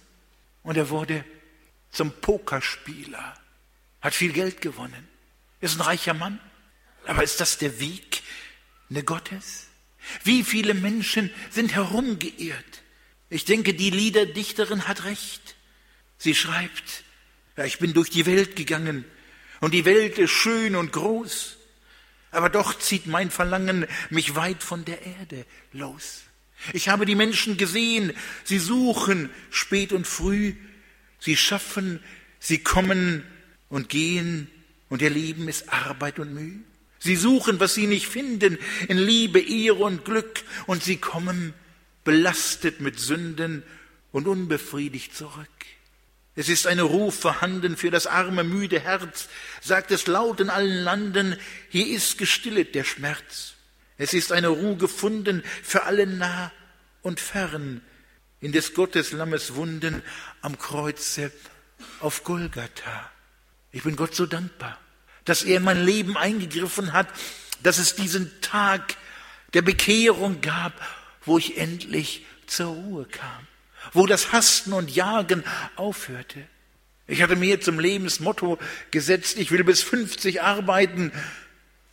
und 0.64 0.78
er 0.78 0.90
wurde 0.90 1.24
zum 1.92 2.12
Pokerspieler, 2.12 3.38
hat 4.02 4.14
viel 4.14 4.34
Geld 4.34 4.62
gewonnen, 4.62 5.08
ist 5.62 5.78
ein 5.78 5.82
reicher 5.82 6.14
Mann. 6.14 6.40
Aber 7.06 7.24
ist 7.24 7.40
das 7.40 7.58
der 7.58 7.80
Weg 7.80 8.22
ne 8.90 9.04
Gottes? 9.04 9.68
Wie 10.24 10.44
viele 10.44 10.74
Menschen 10.74 11.32
sind 11.50 11.74
herumgeirrt? 11.74 12.84
Ich 13.30 13.46
denke, 13.46 13.74
die 13.74 13.90
Liederdichterin 13.90 14.88
hat 14.88 15.06
recht. 15.06 15.56
Sie 16.18 16.36
schreibt, 16.36 17.04
ja, 17.56 17.66
ich 17.66 17.80
bin 17.80 17.94
durch 17.94 18.10
die 18.10 18.26
Welt 18.26 18.56
gegangen 18.56 19.06
und 19.60 19.74
die 19.74 19.86
Welt 19.86 20.18
ist 20.18 20.32
schön 20.32 20.76
und 20.76 20.92
groß, 20.92 21.58
aber 22.32 22.50
doch 22.50 22.78
zieht 22.78 23.08
mein 23.08 23.32
Verlangen 23.32 23.86
mich 24.10 24.36
weit 24.36 24.64
von 24.64 24.86
der 24.86 25.02
Erde 25.06 25.46
los. 25.74 26.24
Ich 26.74 26.90
habe 26.90 27.06
die 27.06 27.16
Menschen 27.16 27.58
gesehen, 27.58 28.14
sie 28.44 28.60
suchen 28.60 29.30
spät 29.50 29.94
und 29.94 30.08
früh, 30.08 30.54
sie 31.20 31.38
schaffen, 31.38 32.02
sie 32.40 32.60
kommen 32.60 33.24
und 33.70 33.90
gehen 33.90 34.50
und 34.90 35.02
ihr 35.02 35.10
Leben 35.10 35.48
ist 35.48 35.72
Arbeit 35.72 36.20
und 36.20 36.34
Mühe. 36.34 36.60
Sie 37.00 37.16
suchen, 37.16 37.60
was 37.60 37.76
sie 37.76 37.88
nicht 37.88 38.08
finden, 38.08 38.58
in 38.88 38.98
Liebe, 38.98 39.40
Ehre 39.40 39.84
und 39.84 40.04
Glück, 40.04 40.44
und 40.66 40.84
sie 40.84 40.98
kommen 40.98 41.54
belastet 42.04 42.82
mit 42.82 43.00
Sünden 43.00 43.64
und 44.12 44.28
unbefriedigt 44.28 45.16
zurück. 45.16 45.48
Es 46.38 46.48
ist 46.48 46.68
eine 46.68 46.84
Ruf 46.84 47.20
vorhanden 47.20 47.76
für 47.76 47.92
das 47.92 48.08
arme, 48.08 48.46
müde 48.46 48.80
Herz, 48.80 49.28
sagt 49.62 49.92
es 49.92 50.08
laut 50.08 50.40
in 50.40 50.50
allen 50.50 50.84
Landen, 50.84 51.38
hier 51.68 51.88
ist 51.88 52.18
gestillet 52.18 52.74
der 52.74 52.86
Schmerz. 52.86 53.56
Es 53.98 54.14
ist 54.14 54.32
eine 54.32 54.48
Ruhe 54.48 54.78
gefunden 54.78 55.44
für 55.62 55.84
alle 55.84 56.08
nah 56.08 56.54
und 57.02 57.20
fern, 57.20 57.82
in 58.40 58.54
des 58.54 58.74
Gottes 58.74 59.12
Lammes 59.12 59.56
Wunden 59.56 60.02
am 60.42 60.58
Kreuze 60.58 61.34
auf 62.00 62.24
Golgatha. 62.24 63.12
Ich 63.74 63.84
bin 63.84 63.98
Gott 63.98 64.16
so 64.16 64.26
dankbar 64.26 64.80
dass 65.28 65.44
er 65.44 65.58
in 65.58 65.64
mein 65.64 65.84
Leben 65.84 66.16
eingegriffen 66.16 66.94
hat, 66.94 67.08
dass 67.62 67.80
es 67.80 67.96
diesen 67.96 68.32
Tag 68.42 68.96
der 69.54 69.62
Bekehrung 69.62 70.40
gab, 70.40 70.74
wo 71.26 71.38
ich 71.38 71.58
endlich 71.58 72.26
zur 72.46 72.68
Ruhe 72.68 73.06
kam, 73.06 73.48
wo 73.94 74.06
das 74.06 74.32
Hasten 74.32 74.74
und 74.74 74.94
Jagen 74.94 75.44
aufhörte. 75.76 76.44
Ich 77.08 77.22
hatte 77.22 77.36
mir 77.36 77.62
zum 77.62 77.80
Lebensmotto 77.80 78.58
gesetzt, 78.92 79.38
ich 79.38 79.52
will 79.52 79.64
bis 79.64 79.82
50 79.82 80.42
arbeiten, 80.42 81.12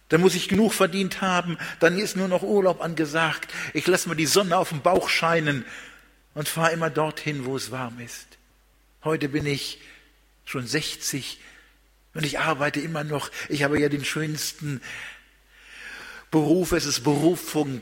dann 0.09 0.21
muss 0.21 0.35
ich 0.35 0.49
genug 0.49 0.73
verdient 0.73 1.21
haben, 1.21 1.57
dann 1.81 1.99
ist 1.99 2.17
nur 2.17 2.29
noch 2.29 2.43
Urlaub 2.43 2.83
angesagt. 2.83 3.53
Ich 3.73 3.87
lasse 3.87 4.09
mir 4.09 4.17
die 4.17 4.27
Sonne 4.27 4.57
auf 4.57 4.69
dem 4.69 4.83
Bauch 4.83 5.09
scheinen 5.09 5.65
und 6.35 6.49
fahre 6.49 6.73
immer 6.73 6.91
dorthin, 6.91 7.47
wo 7.47 7.57
es 7.57 7.71
warm 7.71 8.01
ist. 8.01 8.27
Heute 9.05 9.29
bin 9.29 9.47
ich 9.47 9.81
schon 10.45 10.67
60 10.67 11.41
und 12.15 12.25
ich 12.25 12.39
arbeite 12.39 12.81
immer 12.81 13.05
noch. 13.05 13.31
Ich 13.49 13.63
habe 13.63 13.81
ja 13.81 13.89
den 13.89 14.05
schönsten 14.05 14.81
Beruf. 16.31 16.73
Es 16.73 16.87
ist 16.87 17.05
Berufung, 17.05 17.81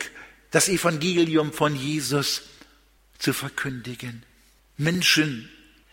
das 0.50 0.68
Evangelium 0.68 1.52
von 1.52 1.74
Jesus 1.74 2.42
zu 3.22 3.32
verkündigen. 3.32 4.24
Menschen, 4.76 5.48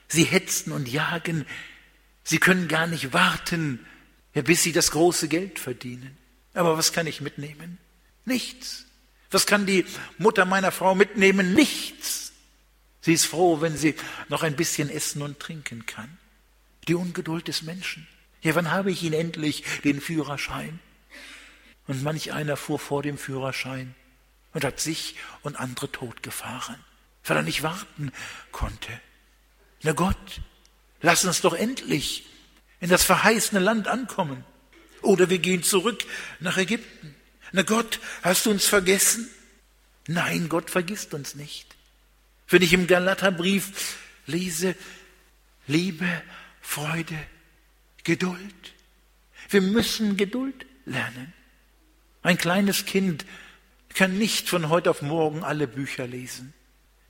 sie 0.07 0.23
hetzen 0.23 0.71
und 0.71 0.89
jagen. 0.89 1.45
Sie 2.23 2.39
können 2.39 2.67
gar 2.67 2.87
nicht 2.87 3.13
warten, 3.13 3.85
bis 4.33 4.63
sie 4.63 4.71
das 4.71 4.89
große 4.91 5.27
Geld 5.27 5.59
verdienen. 5.59 6.17
Aber 6.55 6.75
was 6.75 6.91
kann 6.91 7.05
ich 7.05 7.21
mitnehmen? 7.21 7.77
Nichts. 8.25 8.85
Was 9.29 9.45
kann 9.45 9.67
die 9.67 9.85
Mutter 10.17 10.45
meiner 10.45 10.71
Frau 10.71 10.95
mitnehmen? 10.95 11.53
Nichts. 11.53 12.33
Sie 13.01 13.13
ist 13.13 13.25
froh, 13.25 13.61
wenn 13.61 13.77
sie 13.77 13.93
noch 14.29 14.41
ein 14.41 14.55
bisschen 14.55 14.89
essen 14.89 15.21
und 15.21 15.39
trinken 15.39 15.85
kann. 15.85 16.17
Die 16.87 16.95
Ungeduld 16.95 17.47
des 17.47 17.61
Menschen. 17.61 18.07
Ja, 18.41 18.55
wann 18.55 18.71
habe 18.71 18.89
ich 18.91 19.03
ihn 19.03 19.13
endlich, 19.13 19.63
den 19.83 20.01
Führerschein? 20.01 20.79
Und 21.85 22.01
manch 22.01 22.33
einer 22.33 22.57
fuhr 22.57 22.79
vor 22.79 23.03
dem 23.03 23.19
Führerschein 23.19 23.93
und 24.53 24.63
hat 24.63 24.79
sich 24.79 25.15
und 25.43 25.59
andere 25.59 25.91
totgefahren, 25.91 26.83
weil 27.23 27.37
er 27.37 27.43
nicht 27.43 27.63
warten 27.63 28.11
konnte. 28.51 28.91
Na 29.83 29.93
Gott, 29.93 30.41
lass 31.01 31.25
uns 31.25 31.41
doch 31.41 31.53
endlich 31.53 32.25
in 32.79 32.89
das 32.89 33.03
verheißene 33.03 33.59
Land 33.59 33.87
ankommen. 33.87 34.43
Oder 35.01 35.29
wir 35.29 35.39
gehen 35.39 35.63
zurück 35.63 36.03
nach 36.39 36.57
Ägypten. 36.57 37.15
Na 37.51 37.61
Gott, 37.61 37.99
hast 38.21 38.45
du 38.45 38.51
uns 38.51 38.65
vergessen? 38.65 39.29
Nein, 40.07 40.49
Gott 40.49 40.69
vergisst 40.69 41.13
uns 41.13 41.35
nicht. 41.35 41.75
Wenn 42.47 42.61
ich 42.61 42.73
im 42.73 42.87
Galaterbrief 42.87 43.97
lese, 44.25 44.75
Liebe, 45.67 46.07
Freude, 46.61 47.17
Geduld. 48.03 48.73
Wir 49.49 49.61
müssen 49.61 50.17
Geduld 50.17 50.65
lernen. 50.85 51.33
Ein 52.21 52.37
kleines 52.37 52.85
Kind 52.85 53.25
kann 53.93 54.17
nicht 54.17 54.49
von 54.49 54.69
heute 54.69 54.89
auf 54.89 55.01
morgen 55.01 55.43
alle 55.43 55.67
Bücher 55.67 56.07
lesen. 56.07 56.53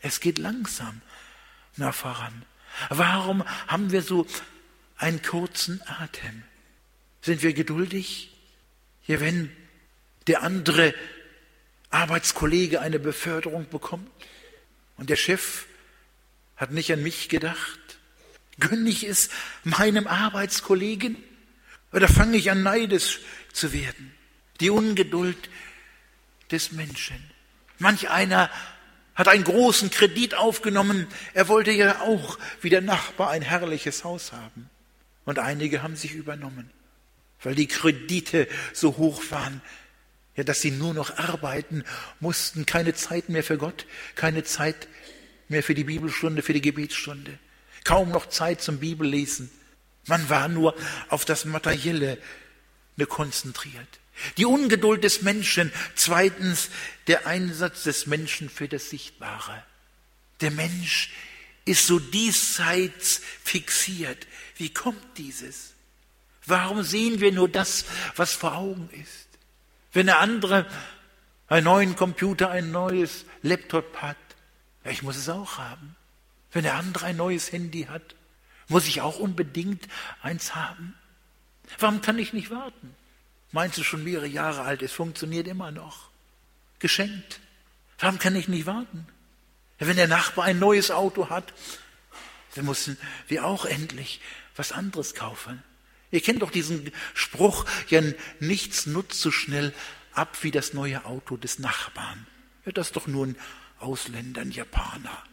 Es 0.01 0.19
geht 0.19 0.37
langsam 0.37 1.01
nach 1.77 1.93
voran. 1.93 2.45
Warum 2.89 3.43
haben 3.67 3.91
wir 3.91 4.01
so 4.01 4.25
einen 4.97 5.21
kurzen 5.21 5.81
Atem? 5.87 6.43
Sind 7.21 7.41
wir 7.41 7.53
geduldig? 7.53 8.35
Ja, 9.05 9.19
wenn 9.19 9.51
der 10.27 10.43
andere 10.43 10.93
Arbeitskollege 11.89 12.81
eine 12.81 12.99
Beförderung 12.99 13.67
bekommt 13.69 14.09
und 14.97 15.09
der 15.09 15.15
Chef 15.15 15.65
hat 16.55 16.71
nicht 16.71 16.91
an 16.93 17.01
mich 17.01 17.29
gedacht, 17.29 17.79
Gönne 18.59 18.89
ich 18.89 19.03
es 19.03 19.29
meinem 19.63 20.07
Arbeitskollegen? 20.07 21.17
Oder 21.91 22.07
fange 22.07 22.37
ich 22.37 22.51
an, 22.51 22.63
neidisch 22.63 23.19
zu 23.53 23.73
werden? 23.73 24.13
Die 24.59 24.69
Ungeduld 24.69 25.49
des 26.51 26.73
Menschen. 26.73 27.17
Manch 27.77 28.09
einer 28.09 28.49
hat 29.19 29.27
einen 29.27 29.43
großen 29.43 29.91
Kredit 29.91 30.33
aufgenommen. 30.33 31.05
Er 31.35 31.47
wollte 31.47 31.71
ja 31.71 32.01
auch 32.01 32.39
wie 32.61 32.71
der 32.71 32.81
Nachbar 32.81 33.29
ein 33.29 33.43
herrliches 33.43 34.03
Haus 34.03 34.31
haben. 34.31 34.69
Und 35.25 35.37
einige 35.37 35.83
haben 35.83 35.95
sich 35.95 36.15
übernommen, 36.15 36.71
weil 37.43 37.53
die 37.53 37.67
Kredite 37.67 38.47
so 38.73 38.97
hoch 38.97 39.21
waren, 39.29 39.61
ja, 40.35 40.43
dass 40.43 40.61
sie 40.61 40.71
nur 40.71 40.95
noch 40.95 41.19
arbeiten 41.19 41.83
mussten, 42.19 42.65
keine 42.65 42.95
Zeit 42.95 43.29
mehr 43.29 43.43
für 43.43 43.59
Gott, 43.59 43.85
keine 44.15 44.43
Zeit 44.43 44.87
mehr 45.49 45.61
für 45.61 45.75
die 45.75 45.83
Bibelstunde, 45.83 46.41
für 46.41 46.53
die 46.53 46.61
Gebetsstunde 46.61 47.37
kaum 47.83 48.09
noch 48.09 48.27
Zeit 48.27 48.61
zum 48.61 48.79
Bibellesen. 48.79 49.49
Man 50.07 50.29
war 50.29 50.47
nur 50.47 50.75
auf 51.09 51.25
das 51.25 51.45
Materielle 51.45 52.17
konzentriert. 53.07 53.98
Die 54.37 54.45
Ungeduld 54.45 55.03
des 55.03 55.21
Menschen. 55.21 55.71
Zweitens 55.95 56.69
der 57.07 57.27
Einsatz 57.27 57.83
des 57.83 58.07
Menschen 58.07 58.49
für 58.49 58.67
das 58.67 58.89
Sichtbare. 58.89 59.63
Der 60.41 60.51
Mensch 60.51 61.11
ist 61.65 61.87
so 61.87 61.99
diesseits 61.99 63.21
fixiert. 63.43 64.27
Wie 64.57 64.73
kommt 64.73 65.17
dieses? 65.17 65.73
Warum 66.45 66.83
sehen 66.83 67.19
wir 67.19 67.31
nur 67.31 67.47
das, 67.47 67.85
was 68.15 68.33
vor 68.33 68.55
Augen 68.55 68.89
ist? 68.91 69.27
Wenn 69.93 70.07
der 70.07 70.19
andere 70.19 70.65
einen 71.47 71.65
neuen 71.65 71.95
Computer, 71.95 72.49
ein 72.49 72.71
neues 72.71 73.25
Laptop 73.41 73.97
hat, 74.01 74.17
ja, 74.83 74.91
ich 74.91 75.03
muss 75.03 75.17
es 75.17 75.29
auch 75.29 75.57
haben. 75.57 75.95
Wenn 76.51 76.63
der 76.63 76.75
andere 76.75 77.05
ein 77.05 77.17
neues 77.17 77.51
Handy 77.51 77.83
hat, 77.83 78.15
muss 78.67 78.87
ich 78.87 79.01
auch 79.01 79.19
unbedingt 79.19 79.87
eins 80.21 80.55
haben. 80.55 80.95
Warum 81.77 82.01
kann 82.01 82.17
ich 82.17 82.33
nicht 82.33 82.49
warten? 82.49 82.95
Meinst 83.51 83.77
du 83.77 83.83
schon 83.83 84.03
mehrere 84.03 84.27
Jahre 84.27 84.61
alt, 84.61 84.81
es 84.81 84.91
funktioniert 84.91 85.47
immer 85.47 85.71
noch. 85.71 86.09
Geschenkt. 86.79 87.39
Warum 87.97 88.19
kann 88.19 88.35
ich 88.35 88.47
nicht 88.47 88.65
warten? 88.65 89.07
Wenn 89.79 89.95
der 89.95 90.07
Nachbar 90.07 90.45
ein 90.45 90.59
neues 90.59 90.91
Auto 90.91 91.29
hat, 91.29 91.53
dann 92.55 92.65
müssen 92.65 92.97
wir 93.27 93.45
auch 93.45 93.65
endlich 93.65 94.19
was 94.55 94.71
anderes 94.71 95.15
kaufen. 95.15 95.63
Ihr 96.11 96.21
kennt 96.21 96.41
doch 96.41 96.51
diesen 96.51 96.91
Spruch, 97.13 97.65
ja, 97.89 98.01
nichts 98.39 98.85
nutzt 98.85 99.21
so 99.21 99.31
schnell 99.31 99.73
ab 100.13 100.37
wie 100.41 100.51
das 100.51 100.73
neue 100.73 101.05
Auto 101.05 101.37
des 101.37 101.59
Nachbarn. 101.59 102.27
Ja, 102.65 102.71
das 102.71 102.87
ist 102.87 102.95
doch 102.95 103.07
nur 103.07 103.27
ein 103.27 103.37
Ausländer, 103.79 104.41
ein 104.41 104.51
Japaner. 104.51 105.23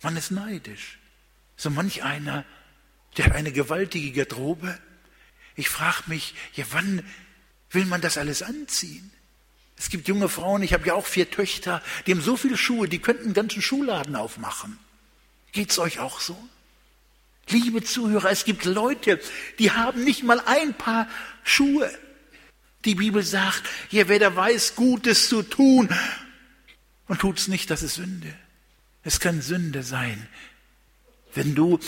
Man 0.00 0.16
ist 0.16 0.30
neidisch. 0.30 0.98
So 1.56 1.70
manch 1.70 2.02
einer, 2.02 2.44
der 3.16 3.26
hat 3.26 3.32
eine 3.32 3.52
gewaltige 3.52 4.12
Garderobe. 4.12 4.78
Ich 5.54 5.68
frage 5.68 6.04
mich, 6.06 6.34
ja, 6.54 6.64
wann 6.70 7.04
will 7.72 7.86
man 7.86 8.00
das 8.00 8.18
alles 8.18 8.42
anziehen? 8.42 9.10
Es 9.76 9.88
gibt 9.88 10.06
junge 10.06 10.28
Frauen, 10.28 10.62
ich 10.62 10.72
habe 10.74 10.86
ja 10.86 10.94
auch 10.94 11.06
vier 11.06 11.30
Töchter, 11.30 11.82
die 12.06 12.12
haben 12.12 12.20
so 12.20 12.36
viele 12.36 12.56
Schuhe, 12.56 12.88
die 12.88 13.00
könnten 13.00 13.24
einen 13.24 13.34
ganzen 13.34 13.62
Schuhladen 13.62 14.14
aufmachen. 14.14 14.78
Geht's 15.50 15.78
euch 15.78 15.98
auch 15.98 16.20
so? 16.20 16.36
Liebe 17.48 17.82
Zuhörer, 17.82 18.30
es 18.30 18.44
gibt 18.44 18.64
Leute, 18.64 19.20
die 19.58 19.72
haben 19.72 20.04
nicht 20.04 20.22
mal 20.22 20.40
ein 20.46 20.74
Paar 20.74 21.08
Schuhe. 21.42 21.90
Die 22.84 22.94
Bibel 22.94 23.22
sagt, 23.22 23.62
ja, 23.90 24.08
wer 24.08 24.18
da 24.18 24.34
weiß, 24.34 24.76
Gutes 24.76 25.28
zu 25.28 25.42
tun 25.42 25.88
und 27.08 27.20
tut's 27.20 27.48
nicht, 27.48 27.70
das 27.70 27.82
ist 27.82 27.94
Sünde. 27.94 28.32
Es 29.02 29.18
kann 29.18 29.42
Sünde 29.42 29.82
sein, 29.82 30.28
wenn 31.34 31.54
du 31.54 31.80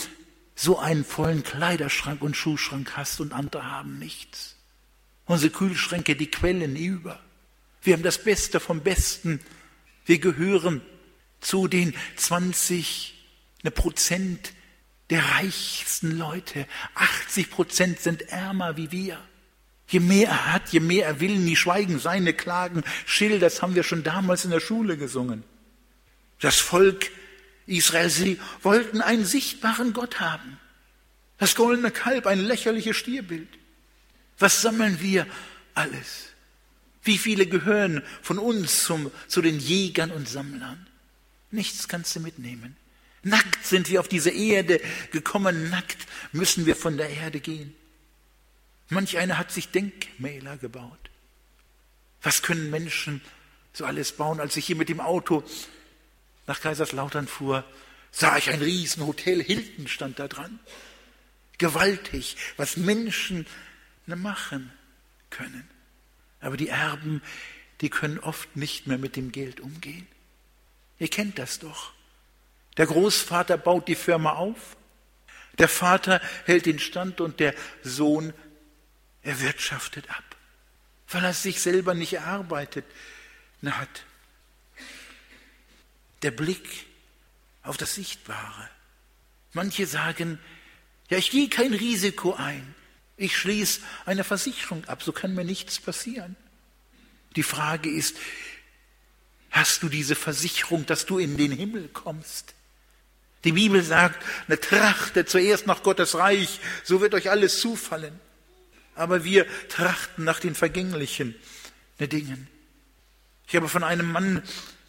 so 0.55 0.79
einen 0.79 1.05
vollen 1.05 1.43
Kleiderschrank 1.43 2.21
und 2.21 2.35
Schuhschrank 2.35 2.97
hast 2.97 3.19
und 3.19 3.33
andere 3.33 3.71
haben 3.71 3.99
nichts. 3.99 4.54
Unsere 5.25 5.51
Kühlschränke, 5.51 6.15
die 6.15 6.29
quellen 6.29 6.75
über. 6.75 7.19
Wir 7.81 7.93
haben 7.93 8.03
das 8.03 8.23
Beste 8.23 8.59
vom 8.59 8.81
Besten. 8.81 9.39
Wir 10.05 10.19
gehören 10.19 10.81
zu 11.39 11.67
den 11.67 11.93
20 12.15 13.13
eine 13.63 13.71
Prozent 13.71 14.53
der 15.09 15.23
reichsten 15.23 16.17
Leute. 16.17 16.67
80 16.95 17.49
Prozent 17.49 17.99
sind 17.99 18.21
ärmer 18.23 18.77
wie 18.77 18.91
wir. 18.91 19.19
Je 19.87 19.99
mehr 19.99 20.29
er 20.29 20.53
hat, 20.53 20.69
je 20.69 20.79
mehr 20.79 21.05
er 21.05 21.19
will, 21.19 21.37
nie 21.37 21.55
schweigen 21.55 21.99
seine 21.99 22.33
Klagen. 22.33 22.83
Schill, 23.05 23.39
das 23.39 23.61
haben 23.61 23.75
wir 23.75 23.83
schon 23.83 24.03
damals 24.03 24.45
in 24.45 24.51
der 24.51 24.59
Schule 24.59 24.97
gesungen. 24.97 25.43
Das 26.39 26.57
Volk 26.57 27.11
Israel, 27.67 28.09
sie 28.09 28.39
wollten 28.61 29.01
einen 29.01 29.25
sichtbaren 29.25 29.93
Gott 29.93 30.19
haben. 30.19 30.59
Das 31.37 31.55
goldene 31.55 31.91
Kalb, 31.91 32.27
ein 32.27 32.39
lächerliches 32.39 32.97
Stierbild. 32.97 33.49
Was 34.37 34.61
sammeln 34.61 35.01
wir 35.01 35.27
alles? 35.73 36.29
Wie 37.03 37.17
viele 37.17 37.45
gehören 37.45 38.03
von 38.21 38.39
uns 38.39 38.83
zum, 38.83 39.11
zu 39.27 39.41
den 39.41 39.59
Jägern 39.59 40.11
und 40.11 40.27
Sammlern? 40.27 40.87
Nichts 41.51 41.87
kannst 41.87 42.15
du 42.15 42.19
mitnehmen. 42.19 42.75
Nackt 43.21 43.65
sind 43.65 43.89
wir 43.89 43.99
auf 43.99 44.07
diese 44.07 44.29
Erde 44.29 44.81
gekommen, 45.11 45.69
nackt 45.69 46.05
müssen 46.31 46.65
wir 46.65 46.75
von 46.75 46.97
der 46.97 47.09
Erde 47.09 47.39
gehen. 47.39 47.75
Manch 48.89 49.17
einer 49.17 49.37
hat 49.37 49.51
sich 49.51 49.69
Denkmäler 49.69 50.57
gebaut. 50.57 51.09
Was 52.21 52.41
können 52.41 52.69
Menschen 52.69 53.21
so 53.73 53.85
alles 53.85 54.11
bauen? 54.11 54.39
Als 54.39 54.57
ich 54.57 54.65
hier 54.65 54.75
mit 54.75 54.89
dem 54.89 54.99
Auto 54.99 55.43
nach 56.47 56.61
Kaiserslautern 56.61 57.27
fuhr, 57.27 57.63
sah 58.11 58.37
ich 58.37 58.49
ein 58.49 58.61
Riesenhotel, 58.61 59.43
Hilton 59.43 59.87
stand 59.87 60.19
da 60.19 60.27
dran. 60.27 60.59
Gewaltig, 61.57 62.35
was 62.57 62.77
Menschen 62.77 63.45
machen 64.07 64.71
können. 65.29 65.67
Aber 66.39 66.57
die 66.57 66.69
Erben, 66.69 67.21
die 67.81 67.89
können 67.89 68.19
oft 68.19 68.55
nicht 68.55 68.87
mehr 68.87 68.97
mit 68.97 69.15
dem 69.15 69.31
Geld 69.31 69.59
umgehen. 69.59 70.07
Ihr 70.99 71.09
kennt 71.09 71.39
das 71.39 71.59
doch. 71.59 71.93
Der 72.77 72.85
Großvater 72.85 73.57
baut 73.57 73.87
die 73.87 73.95
Firma 73.95 74.33
auf, 74.33 74.77
der 75.57 75.69
Vater 75.69 76.21
hält 76.45 76.65
den 76.65 76.79
Stand 76.79 77.21
und 77.21 77.39
der 77.39 77.55
Sohn 77.83 78.33
erwirtschaftet 79.21 80.09
ab, 80.09 80.23
weil 81.07 81.23
er 81.23 81.33
sich 81.33 81.61
selber 81.61 81.93
nicht 81.93 82.13
erarbeitet 82.13 82.85
hat. 83.63 84.03
Der 86.21 86.31
Blick 86.31 86.85
auf 87.63 87.77
das 87.77 87.95
Sichtbare. 87.95 88.69
Manche 89.53 89.87
sagen, 89.87 90.39
ja, 91.09 91.17
ich 91.17 91.31
gehe 91.31 91.49
kein 91.49 91.73
Risiko 91.73 92.33
ein. 92.33 92.75
Ich 93.17 93.37
schließe 93.37 93.81
eine 94.05 94.23
Versicherung 94.23 94.85
ab, 94.85 95.01
so 95.03 95.11
kann 95.11 95.33
mir 95.33 95.45
nichts 95.45 95.79
passieren. 95.79 96.35
Die 97.35 97.43
Frage 97.43 97.89
ist, 97.89 98.17
hast 99.51 99.83
du 99.83 99.89
diese 99.89 100.15
Versicherung, 100.15 100.85
dass 100.85 101.05
du 101.05 101.17
in 101.17 101.37
den 101.37 101.51
Himmel 101.51 101.87
kommst? 101.89 102.53
Die 103.45 103.51
Bibel 103.51 103.83
sagt, 103.83 104.21
eine 104.47 104.59
Trachte 104.59 105.25
zuerst 105.25 105.67
nach 105.67 105.83
Gottes 105.83 106.15
Reich, 106.15 106.59
so 106.83 106.99
wird 106.99 107.13
euch 107.13 107.29
alles 107.29 107.59
zufallen. 107.59 108.19
Aber 108.95 109.23
wir 109.23 109.45
trachten 109.67 110.23
nach 110.23 110.39
den 110.39 110.55
vergänglichen 110.55 111.35
Dingen. 111.99 112.47
Ich 113.47 113.55
habe 113.55 113.69
von 113.69 113.83
einem 113.83 114.11
Mann 114.11 114.41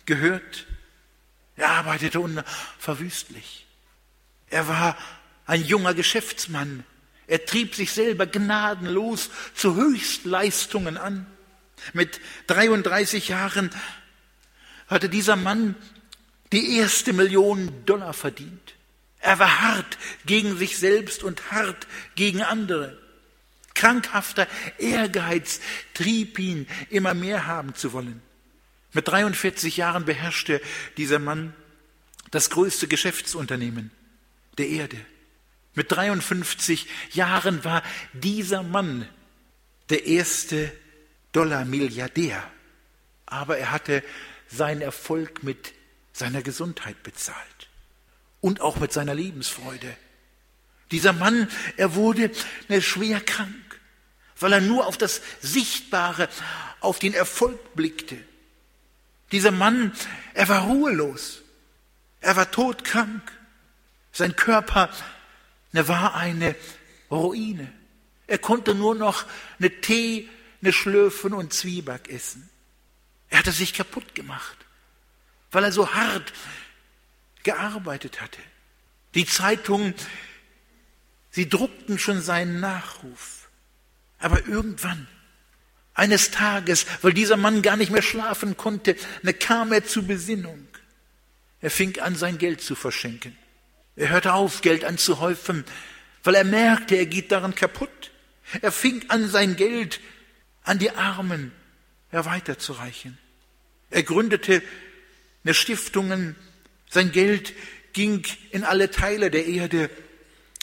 gehört, 0.06 0.66
er 1.56 1.70
arbeitete 1.70 2.20
unverwüstlich. 2.20 3.66
Er 4.48 4.68
war 4.68 4.96
ein 5.46 5.64
junger 5.64 5.94
Geschäftsmann, 5.94 6.84
er 7.26 7.44
trieb 7.44 7.74
sich 7.74 7.92
selber 7.92 8.26
gnadenlos 8.26 9.30
zu 9.54 9.74
Höchstleistungen 9.74 10.96
an. 10.96 11.26
Mit 11.92 12.20
33 12.46 13.28
Jahren 13.28 13.70
hatte 14.86 15.08
dieser 15.08 15.36
Mann 15.36 15.74
die 16.52 16.76
erste 16.78 17.12
Million 17.12 17.84
Dollar 17.86 18.12
verdient. 18.12 18.74
Er 19.18 19.38
war 19.38 19.60
hart 19.60 19.98
gegen 20.24 20.56
sich 20.56 20.78
selbst 20.78 21.24
und 21.24 21.50
hart 21.50 21.86
gegen 22.14 22.42
andere. 22.42 22.96
Krankhafter 23.74 24.46
Ehrgeiz 24.78 25.60
trieb 25.94 26.38
ihn, 26.38 26.66
immer 26.90 27.12
mehr 27.12 27.46
haben 27.46 27.74
zu 27.74 27.92
wollen. 27.92 28.22
Mit 28.92 29.08
43 29.08 29.76
Jahren 29.76 30.04
beherrschte 30.04 30.62
dieser 30.96 31.18
Mann 31.18 31.54
das 32.30 32.50
größte 32.50 32.88
Geschäftsunternehmen 32.88 33.90
der 34.58 34.68
Erde. 34.68 34.96
Mit 35.76 35.92
53 35.92 36.88
Jahren 37.12 37.62
war 37.62 37.82
dieser 38.14 38.62
Mann 38.62 39.06
der 39.90 40.06
erste 40.06 40.72
Dollar-Milliardär. 41.32 42.42
Aber 43.26 43.58
er 43.58 43.70
hatte 43.70 44.02
seinen 44.48 44.80
Erfolg 44.80 45.42
mit 45.42 45.74
seiner 46.12 46.42
Gesundheit 46.42 47.02
bezahlt 47.02 47.68
und 48.40 48.62
auch 48.62 48.76
mit 48.76 48.90
seiner 48.90 49.14
Lebensfreude. 49.14 49.94
Dieser 50.92 51.12
Mann, 51.12 51.48
er 51.76 51.94
wurde 51.94 52.30
schwer 52.80 53.20
krank, 53.20 53.80
weil 54.40 54.54
er 54.54 54.60
nur 54.62 54.86
auf 54.86 54.96
das 54.96 55.20
Sichtbare, 55.42 56.30
auf 56.80 56.98
den 56.98 57.12
Erfolg 57.12 57.74
blickte. 57.74 58.16
Dieser 59.30 59.50
Mann, 59.50 59.92
er 60.32 60.48
war 60.48 60.62
ruhelos, 60.62 61.42
er 62.22 62.36
war 62.36 62.50
todkrank, 62.50 63.30
sein 64.12 64.36
Körper 64.36 64.88
er 65.76 65.88
war 65.88 66.14
eine 66.14 66.54
Ruine. 67.10 67.72
Er 68.26 68.38
konnte 68.38 68.74
nur 68.74 68.94
noch 68.94 69.24
eine 69.58 69.80
Tee, 69.80 70.28
eine 70.62 70.72
Schlürfen 70.72 71.32
und 71.32 71.52
Zwieback 71.52 72.08
essen. 72.08 72.48
Er 73.28 73.38
hatte 73.38 73.52
sich 73.52 73.74
kaputt 73.74 74.14
gemacht, 74.14 74.56
weil 75.50 75.64
er 75.64 75.72
so 75.72 75.94
hart 75.94 76.32
gearbeitet 77.42 78.20
hatte. 78.20 78.40
Die 79.14 79.26
Zeitungen, 79.26 79.94
sie 81.30 81.48
druckten 81.48 81.98
schon 81.98 82.20
seinen 82.20 82.60
Nachruf. 82.60 83.48
Aber 84.18 84.46
irgendwann, 84.46 85.06
eines 85.94 86.30
Tages, 86.30 86.86
weil 87.02 87.12
dieser 87.12 87.36
Mann 87.36 87.62
gar 87.62 87.76
nicht 87.76 87.90
mehr 87.90 88.02
schlafen 88.02 88.56
konnte, 88.56 88.96
kam 89.38 89.72
er 89.72 89.84
zur 89.84 90.04
Besinnung. 90.04 90.66
Er 91.60 91.70
fing 91.70 91.98
an, 92.00 92.14
sein 92.16 92.38
Geld 92.38 92.60
zu 92.60 92.74
verschenken. 92.74 93.36
Er 93.96 94.10
hörte 94.10 94.34
auf, 94.34 94.60
Geld 94.60 94.84
anzuhäufen, 94.84 95.64
weil 96.22 96.34
er 96.34 96.44
merkte, 96.44 96.96
er 96.96 97.06
geht 97.06 97.32
daran 97.32 97.54
kaputt. 97.54 98.10
Er 98.60 98.70
fing 98.70 99.04
an, 99.08 99.28
sein 99.28 99.56
Geld 99.56 100.00
an 100.62 100.78
die 100.78 100.90
Armen 100.90 101.52
weiterzureichen. 102.10 103.18
Er 103.90 104.02
gründete 104.02 104.62
eine 105.44 105.54
Stiftungen, 105.54 106.36
sein 106.88 107.12
Geld 107.12 107.52
ging 107.92 108.24
in 108.50 108.64
alle 108.64 108.90
Teile 108.90 109.30
der 109.30 109.46
Erde, 109.46 109.90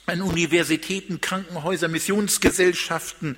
an 0.05 0.21
Universitäten, 0.21 1.21
Krankenhäuser, 1.21 1.87
Missionsgesellschaften. 1.87 3.37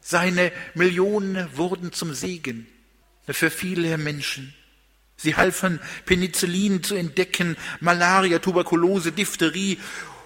Seine 0.00 0.52
Millionen 0.74 1.48
wurden 1.56 1.92
zum 1.92 2.14
Segen 2.14 2.68
für 3.26 3.50
viele 3.50 3.98
Menschen. 3.98 4.54
Sie 5.18 5.34
halfen, 5.34 5.80
Penicillin 6.06 6.84
zu 6.84 6.94
entdecken, 6.94 7.56
Malaria, 7.80 8.38
Tuberkulose, 8.38 9.10
Diphtherie 9.10 9.78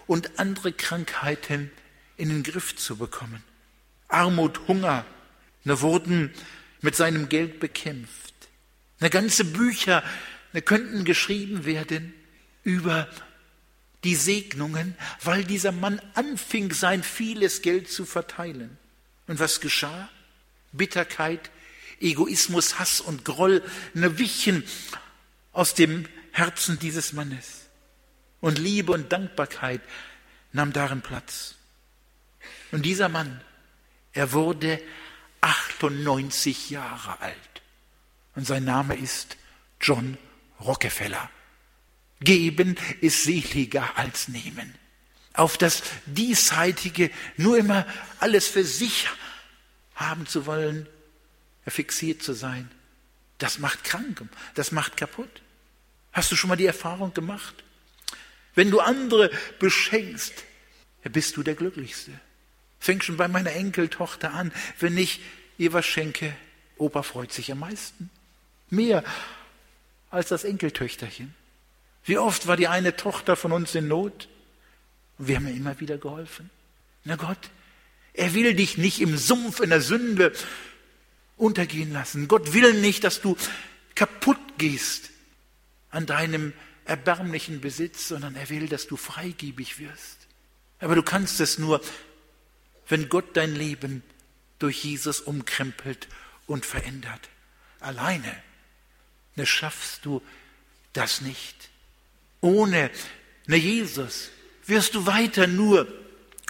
und 0.06 0.38
andere 0.38 0.72
Krankheiten 0.72 1.70
in 2.18 2.28
den 2.28 2.42
Griff 2.42 2.76
zu 2.76 2.96
bekommen. 2.96 3.42
Armut, 4.08 4.68
Hunger 4.68 5.06
ne, 5.64 5.80
wurden 5.80 6.30
mit 6.82 6.94
seinem 6.94 7.30
Geld 7.30 7.58
bekämpft. 7.58 8.34
Eine 9.00 9.08
ganze 9.08 9.46
Bücher 9.46 10.04
ne, 10.52 10.60
könnten 10.60 11.04
geschrieben 11.04 11.64
werden 11.64 12.12
über 12.62 13.08
die 14.04 14.14
Segnungen, 14.14 14.94
weil 15.22 15.42
dieser 15.42 15.72
Mann 15.72 16.02
anfing, 16.12 16.70
sein 16.72 17.02
vieles 17.02 17.62
Geld 17.62 17.90
zu 17.90 18.04
verteilen. 18.04 18.76
Und 19.26 19.40
was 19.40 19.60
geschah? 19.60 20.10
Bitterkeit, 20.72 21.50
Egoismus, 22.02 22.78
Hass 22.78 23.00
und 23.00 23.24
Groll 23.24 23.62
ne, 23.94 24.18
wichen 24.18 24.64
aus 25.52 25.74
dem 25.74 26.06
Herzen 26.32 26.78
dieses 26.78 27.12
Mannes. 27.12 27.68
Und 28.40 28.58
Liebe 28.58 28.92
und 28.92 29.12
Dankbarkeit 29.12 29.80
nahm 30.52 30.72
darin 30.72 31.02
Platz. 31.02 31.54
Und 32.72 32.82
dieser 32.82 33.08
Mann, 33.08 33.40
er 34.12 34.32
wurde 34.32 34.80
98 35.40 36.70
Jahre 36.70 37.20
alt. 37.20 37.36
Und 38.34 38.46
sein 38.46 38.64
Name 38.64 38.96
ist 38.96 39.36
John 39.80 40.16
Rockefeller. 40.60 41.30
Geben 42.20 42.76
ist 43.00 43.24
seliger 43.24 43.96
als 43.96 44.28
nehmen. 44.28 44.74
Auf 45.34 45.58
das 45.58 45.82
Diesseitige 46.06 47.10
nur 47.36 47.58
immer 47.58 47.86
alles 48.20 48.48
für 48.48 48.64
sich 48.64 49.08
haben 49.94 50.26
zu 50.26 50.46
wollen, 50.46 50.88
fixiert 51.70 52.22
zu 52.22 52.32
sein, 52.32 52.70
das 53.38 53.58
macht 53.58 53.84
krank, 53.84 54.22
das 54.54 54.72
macht 54.72 54.96
kaputt. 54.96 55.42
Hast 56.12 56.30
du 56.30 56.36
schon 56.36 56.48
mal 56.48 56.56
die 56.56 56.66
Erfahrung 56.66 57.14
gemacht? 57.14 57.64
Wenn 58.54 58.70
du 58.70 58.80
andere 58.80 59.30
beschenkst, 59.58 60.44
bist 61.10 61.36
du 61.36 61.42
der 61.42 61.54
Glücklichste. 61.54 62.12
Fängt 62.78 63.04
schon 63.04 63.16
bei 63.16 63.28
meiner 63.28 63.52
Enkeltochter 63.52 64.32
an. 64.34 64.52
Wenn 64.78 64.96
ich 64.98 65.20
ihr 65.58 65.72
was 65.72 65.86
schenke, 65.86 66.34
Opa 66.76 67.02
freut 67.02 67.32
sich 67.32 67.50
am 67.50 67.60
meisten. 67.60 68.10
Mehr 68.70 69.04
als 70.10 70.28
das 70.28 70.44
Enkeltöchterchen. 70.44 71.34
Wie 72.04 72.18
oft 72.18 72.46
war 72.46 72.56
die 72.56 72.68
eine 72.68 72.96
Tochter 72.96 73.36
von 73.36 73.52
uns 73.52 73.74
in 73.74 73.88
Not? 73.88 74.28
Und 75.18 75.28
wir 75.28 75.36
haben 75.36 75.46
ihr 75.46 75.54
immer 75.54 75.78
wieder 75.80 75.98
geholfen. 75.98 76.50
Na 77.04 77.16
Gott, 77.16 77.38
er 78.12 78.34
will 78.34 78.54
dich 78.54 78.78
nicht 78.78 79.00
im 79.00 79.16
Sumpf 79.16 79.60
in 79.60 79.70
der 79.70 79.80
Sünde 79.80 80.32
untergehen 81.42 81.92
lassen. 81.92 82.28
Gott 82.28 82.52
will 82.52 82.74
nicht, 82.74 83.04
dass 83.04 83.20
du 83.20 83.36
kaputt 83.94 84.38
gehst 84.58 85.10
an 85.90 86.06
deinem 86.06 86.52
erbärmlichen 86.84 87.60
Besitz, 87.60 88.08
sondern 88.08 88.36
er 88.36 88.48
will, 88.48 88.68
dass 88.68 88.86
du 88.86 88.96
freigebig 88.96 89.78
wirst. 89.78 90.18
Aber 90.78 90.94
du 90.94 91.02
kannst 91.02 91.40
es 91.40 91.58
nur, 91.58 91.80
wenn 92.88 93.08
Gott 93.08 93.36
dein 93.36 93.54
Leben 93.54 94.02
durch 94.58 94.84
Jesus 94.84 95.20
umkrempelt 95.20 96.08
und 96.46 96.64
verändert. 96.64 97.28
Alleine 97.80 98.34
ne, 99.34 99.44
schaffst 99.44 100.04
du 100.04 100.22
das 100.92 101.20
nicht. 101.20 101.70
Ohne 102.40 102.90
ne 103.46 103.56
Jesus 103.56 104.30
wirst 104.66 104.94
du 104.94 105.06
weiter 105.06 105.48
nur 105.48 105.88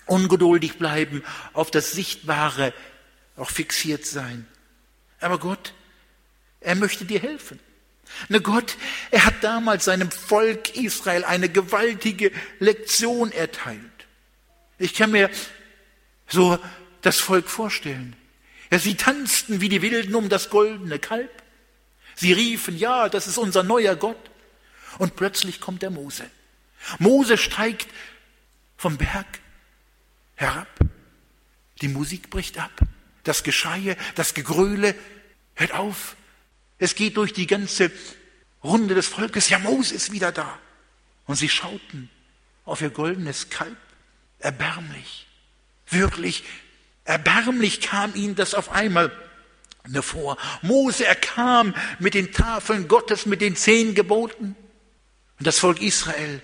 ungeduldig 0.06 0.78
bleiben, 0.78 1.22
auf 1.54 1.70
das 1.70 1.92
Sichtbare 1.92 2.74
auch 3.36 3.50
fixiert 3.50 4.04
sein. 4.04 4.46
Aber 5.22 5.38
Gott, 5.38 5.72
er 6.60 6.74
möchte 6.74 7.04
dir 7.04 7.20
helfen. 7.20 7.58
Ne 8.28 8.40
Gott, 8.40 8.76
er 9.10 9.24
hat 9.24 9.42
damals 9.42 9.84
seinem 9.84 10.10
Volk 10.10 10.76
Israel 10.76 11.24
eine 11.24 11.48
gewaltige 11.48 12.30
Lektion 12.58 13.32
erteilt. 13.32 13.80
Ich 14.78 14.94
kann 14.94 15.12
mir 15.12 15.30
so 16.26 16.58
das 17.00 17.18
Volk 17.18 17.48
vorstellen. 17.48 18.16
Ja, 18.70 18.78
sie 18.78 18.96
tanzten 18.96 19.60
wie 19.60 19.68
die 19.68 19.82
Wilden 19.82 20.14
um 20.14 20.28
das 20.28 20.50
goldene 20.50 20.98
Kalb. 20.98 21.30
Sie 22.14 22.32
riefen, 22.32 22.76
ja, 22.76 23.08
das 23.08 23.26
ist 23.26 23.38
unser 23.38 23.62
neuer 23.62 23.96
Gott. 23.96 24.30
Und 24.98 25.16
plötzlich 25.16 25.60
kommt 25.60 25.82
der 25.82 25.90
Mose. 25.90 26.28
Mose 26.98 27.38
steigt 27.38 27.88
vom 28.76 28.96
Berg 28.96 29.26
herab. 30.34 30.68
Die 31.80 31.88
Musik 31.88 32.30
bricht 32.30 32.58
ab. 32.58 32.72
Das 33.24 33.42
Geschreie, 33.42 33.96
das 34.14 34.34
Gegröle 34.34 34.94
hört 35.54 35.72
auf. 35.72 36.16
Es 36.78 36.94
geht 36.94 37.16
durch 37.16 37.32
die 37.32 37.46
ganze 37.46 37.90
Runde 38.64 38.94
des 38.94 39.06
Volkes. 39.06 39.48
Ja, 39.48 39.58
Mose 39.58 39.94
ist 39.94 40.12
wieder 40.12 40.32
da. 40.32 40.58
Und 41.26 41.36
sie 41.36 41.48
schauten 41.48 42.10
auf 42.64 42.80
ihr 42.80 42.90
goldenes 42.90 43.50
Kalb. 43.50 43.76
Erbärmlich. 44.38 45.26
Wirklich 45.88 46.44
erbärmlich 47.04 47.80
kam 47.80 48.14
ihnen 48.14 48.34
das 48.34 48.54
auf 48.54 48.70
einmal 48.70 49.12
vor. 50.00 50.36
Mose, 50.62 51.04
er 51.04 51.16
kam 51.16 51.74
mit 51.98 52.14
den 52.14 52.32
Tafeln 52.32 52.88
Gottes, 52.88 53.26
mit 53.26 53.40
den 53.40 53.56
zehn 53.56 53.94
Geboten. 53.94 54.56
Und 55.38 55.46
das 55.46 55.58
Volk 55.58 55.80
Israel, 55.80 56.40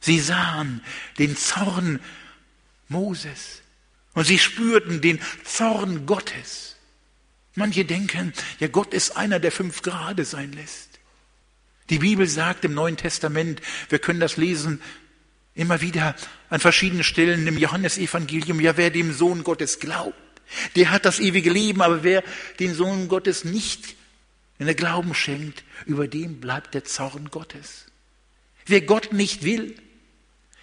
sie 0.00 0.18
sahen 0.18 0.82
den 1.18 1.36
Zorn 1.36 2.00
Moses 2.88 3.62
und 4.14 4.24
sie 4.26 4.38
spürten 4.38 5.00
den 5.00 5.20
Zorn 5.44 6.06
Gottes. 6.06 6.76
Manche 7.54 7.84
denken, 7.84 8.32
ja, 8.58 8.68
Gott 8.68 8.94
ist 8.94 9.16
einer, 9.16 9.38
der 9.38 9.52
fünf 9.52 9.82
Grade 9.82 10.24
sein 10.24 10.52
lässt. 10.52 10.90
Die 11.90 11.98
Bibel 11.98 12.26
sagt 12.26 12.64
im 12.64 12.74
Neuen 12.74 12.96
Testament, 12.96 13.60
wir 13.90 13.98
können 13.98 14.20
das 14.20 14.36
lesen 14.36 14.80
immer 15.54 15.80
wieder 15.80 16.16
an 16.48 16.60
verschiedenen 16.60 17.04
Stellen 17.04 17.46
im 17.46 17.58
Johannesevangelium, 17.58 18.60
ja, 18.60 18.76
wer 18.76 18.90
dem 18.90 19.12
Sohn 19.12 19.44
Gottes 19.44 19.78
glaubt, 19.78 20.16
der 20.76 20.90
hat 20.90 21.04
das 21.04 21.20
ewige 21.20 21.50
Leben, 21.50 21.82
aber 21.82 22.02
wer 22.02 22.24
den 22.58 22.74
Sohn 22.74 23.08
Gottes 23.08 23.44
nicht 23.44 23.94
in 24.58 24.66
der 24.66 24.74
Glauben 24.74 25.14
schenkt, 25.14 25.64
über 25.86 26.08
dem 26.08 26.40
bleibt 26.40 26.74
der 26.74 26.84
Zorn 26.84 27.30
Gottes. 27.30 27.86
Wer 28.66 28.80
Gott 28.80 29.12
nicht 29.12 29.44
will 29.44 29.76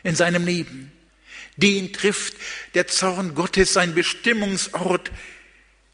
in 0.03 0.15
seinem 0.15 0.45
Leben, 0.45 0.91
den 1.57 1.93
trifft 1.93 2.35
der 2.73 2.87
Zorn 2.87 3.35
Gottes, 3.35 3.73
sein 3.73 3.93
Bestimmungsort 3.93 5.11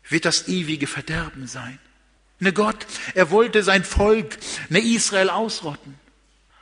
wird 0.10 0.26
das 0.26 0.48
ewige 0.48 0.88
Verderben 0.88 1.48
sein. 1.48 1.80
Ne 2.40 2.54
Gott, 2.54 2.86
er 3.16 3.32
wollte 3.32 3.64
sein 3.64 3.84
Volk, 3.84 4.38
ne 4.70 4.80
Israel 4.80 5.30
ausrotten. 5.30 5.96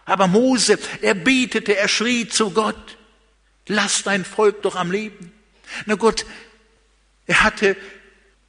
Aber 0.05 0.27
Mose, 0.27 0.77
er 1.01 1.15
betete, 1.15 1.75
er 1.75 1.87
schrie 1.87 2.27
zu 2.27 2.51
Gott, 2.51 2.97
lass 3.67 4.03
dein 4.03 4.23
Volk 4.23 4.61
doch 4.61 4.75
am 4.75 4.91
Leben. 4.91 5.31
Ne 5.85 5.97
Gott, 5.97 6.25
er 7.25 7.43
hatte 7.43 7.75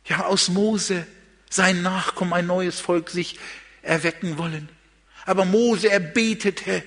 ja 0.04 0.26
aus 0.26 0.48
Mose, 0.48 1.06
sein 1.50 1.82
Nachkommen, 1.82 2.32
ein 2.32 2.46
neues 2.46 2.80
Volk 2.80 3.11
sich 3.11 3.38
erwecken 3.82 4.38
wollen. 4.38 4.68
Aber 5.24 5.44
Mose, 5.44 5.90
er 5.90 6.00
betete 6.00 6.85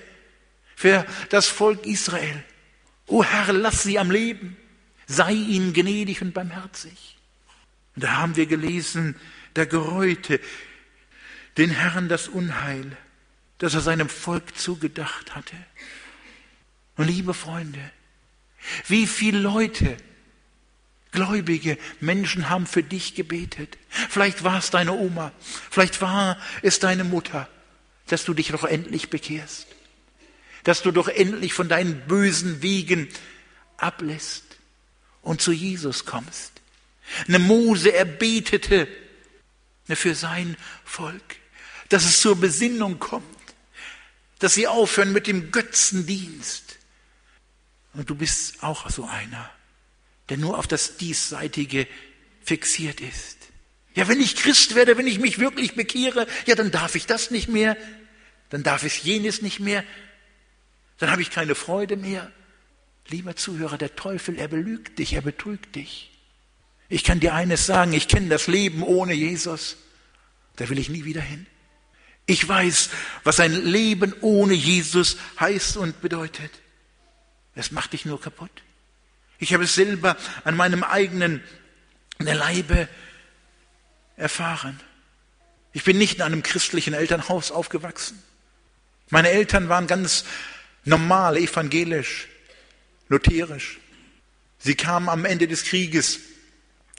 für 0.75 1.05
das 1.29 1.47
Volk 1.47 1.85
Israel. 1.85 2.43
O 3.09 3.23
Herr, 3.23 3.51
lass 3.51 3.83
sie 3.83 3.99
am 3.99 4.11
Leben. 4.11 4.55
Sei 5.07 5.33
ihnen 5.33 5.73
gnädig 5.73 6.21
und 6.21 6.33
barmherzig. 6.33 7.17
Und 7.95 8.03
da 8.03 8.17
haben 8.17 8.35
wir 8.35 8.45
gelesen, 8.45 9.15
der 9.55 9.65
gereute 9.65 10.39
den 11.57 11.71
Herrn 11.71 12.07
das 12.07 12.27
Unheil, 12.27 12.95
das 13.57 13.73
er 13.73 13.81
seinem 13.81 14.07
Volk 14.07 14.55
zugedacht 14.55 15.35
hatte. 15.35 15.55
Und 16.95 17.07
liebe 17.07 17.33
Freunde, 17.33 17.79
wie 18.87 19.07
viele 19.07 19.39
Leute, 19.39 19.97
gläubige 21.11 21.77
Menschen 21.99 22.49
haben 22.49 22.67
für 22.67 22.83
dich 22.83 23.15
gebetet. 23.15 23.77
Vielleicht 23.89 24.43
war 24.43 24.59
es 24.59 24.69
deine 24.69 24.93
Oma, 24.93 25.31
vielleicht 25.71 26.01
war 26.01 26.37
es 26.61 26.79
deine 26.79 27.03
Mutter, 27.03 27.49
dass 28.07 28.25
du 28.25 28.33
dich 28.33 28.49
doch 28.49 28.63
endlich 28.63 29.09
bekehrst, 29.09 29.67
dass 30.69 30.83
du 30.83 30.91
doch 30.91 31.07
endlich 31.07 31.51
von 31.51 31.67
deinen 31.67 31.99
bösen 32.01 32.61
Wegen 32.61 33.09
ablässt 33.77 34.43
und 35.23 35.41
zu 35.41 35.51
Jesus 35.51 36.05
kommst. 36.05 36.51
Eine 37.27 37.39
Mose 37.39 37.91
erbetete 37.91 38.87
für 39.87 40.13
sein 40.13 40.55
Volk, 40.85 41.37
dass 41.89 42.05
es 42.05 42.21
zur 42.21 42.39
Besinnung 42.39 42.99
kommt, 42.99 43.25
dass 44.37 44.53
sie 44.53 44.67
aufhören 44.67 45.11
mit 45.11 45.25
dem 45.25 45.49
Götzendienst. 45.49 46.77
Und 47.93 48.07
du 48.11 48.13
bist 48.13 48.61
auch 48.61 48.91
so 48.91 49.05
einer, 49.05 49.49
der 50.29 50.37
nur 50.37 50.59
auf 50.59 50.67
das 50.67 50.97
Diesseitige 50.97 51.87
fixiert 52.43 53.01
ist. 53.01 53.37
Ja, 53.95 54.07
wenn 54.07 54.21
ich 54.21 54.35
Christ 54.35 54.75
werde, 54.75 54.99
wenn 54.99 55.07
ich 55.07 55.17
mich 55.17 55.39
wirklich 55.39 55.73
bekehre, 55.73 56.27
ja, 56.45 56.53
dann 56.53 56.69
darf 56.69 56.93
ich 56.93 57.07
das 57.07 57.31
nicht 57.31 57.49
mehr, 57.49 57.75
dann 58.51 58.61
darf 58.61 58.83
ich 58.83 59.03
jenes 59.03 59.41
nicht 59.41 59.59
mehr, 59.59 59.83
dann 60.99 61.11
habe 61.11 61.21
ich 61.21 61.31
keine 61.31 61.55
Freude 61.55 61.97
mehr. 61.97 62.31
Lieber 63.07 63.35
Zuhörer, 63.35 63.77
der 63.77 63.95
Teufel, 63.95 64.37
er 64.37 64.47
belügt 64.47 64.99
dich, 64.99 65.13
er 65.13 65.21
betrügt 65.21 65.75
dich. 65.75 66.11
Ich 66.89 67.03
kann 67.03 67.19
dir 67.19 67.33
eines 67.33 67.65
sagen, 67.65 67.93
ich 67.93 68.07
kenne 68.07 68.29
das 68.29 68.47
Leben 68.47 68.83
ohne 68.83 69.13
Jesus. 69.13 69.77
Da 70.57 70.69
will 70.69 70.77
ich 70.77 70.89
nie 70.89 71.05
wieder 71.05 71.21
hin. 71.21 71.47
Ich 72.25 72.47
weiß, 72.47 72.89
was 73.23 73.39
ein 73.39 73.53
Leben 73.65 74.13
ohne 74.21 74.53
Jesus 74.53 75.17
heißt 75.39 75.77
und 75.77 76.01
bedeutet. 76.01 76.51
Es 77.55 77.71
macht 77.71 77.93
dich 77.93 78.05
nur 78.05 78.21
kaputt. 78.21 78.51
Ich 79.39 79.53
habe 79.53 79.63
es 79.63 79.73
selber 79.73 80.17
an 80.43 80.55
meinem 80.55 80.83
eigenen 80.83 81.41
Leibe 82.19 82.87
erfahren. 84.17 84.79
Ich 85.71 85.83
bin 85.83 85.97
nicht 85.97 86.17
in 86.17 86.21
einem 86.21 86.43
christlichen 86.43 86.93
Elternhaus 86.93 87.51
aufgewachsen. 87.51 88.21
Meine 89.09 89.29
Eltern 89.29 89.69
waren 89.69 89.87
ganz 89.87 90.25
normal 90.85 91.37
evangelisch, 91.37 92.27
lutherisch. 93.07 93.79
Sie 94.57 94.75
kamen 94.75 95.09
am 95.09 95.25
Ende 95.25 95.47
des 95.47 95.63
Krieges 95.63 96.19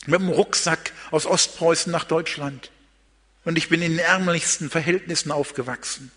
mit 0.07 0.21
dem 0.21 0.29
Rucksack 0.29 0.93
aus 1.11 1.27
Ostpreußen 1.27 1.93
nach 1.93 2.05
Deutschland. 2.05 2.71
Und 3.45 3.57
ich 3.59 3.69
bin 3.69 3.83
in 3.83 3.93
den 3.93 3.99
ärmlichsten 3.99 4.71
Verhältnissen 4.71 5.31
aufgewachsen. 5.31 6.11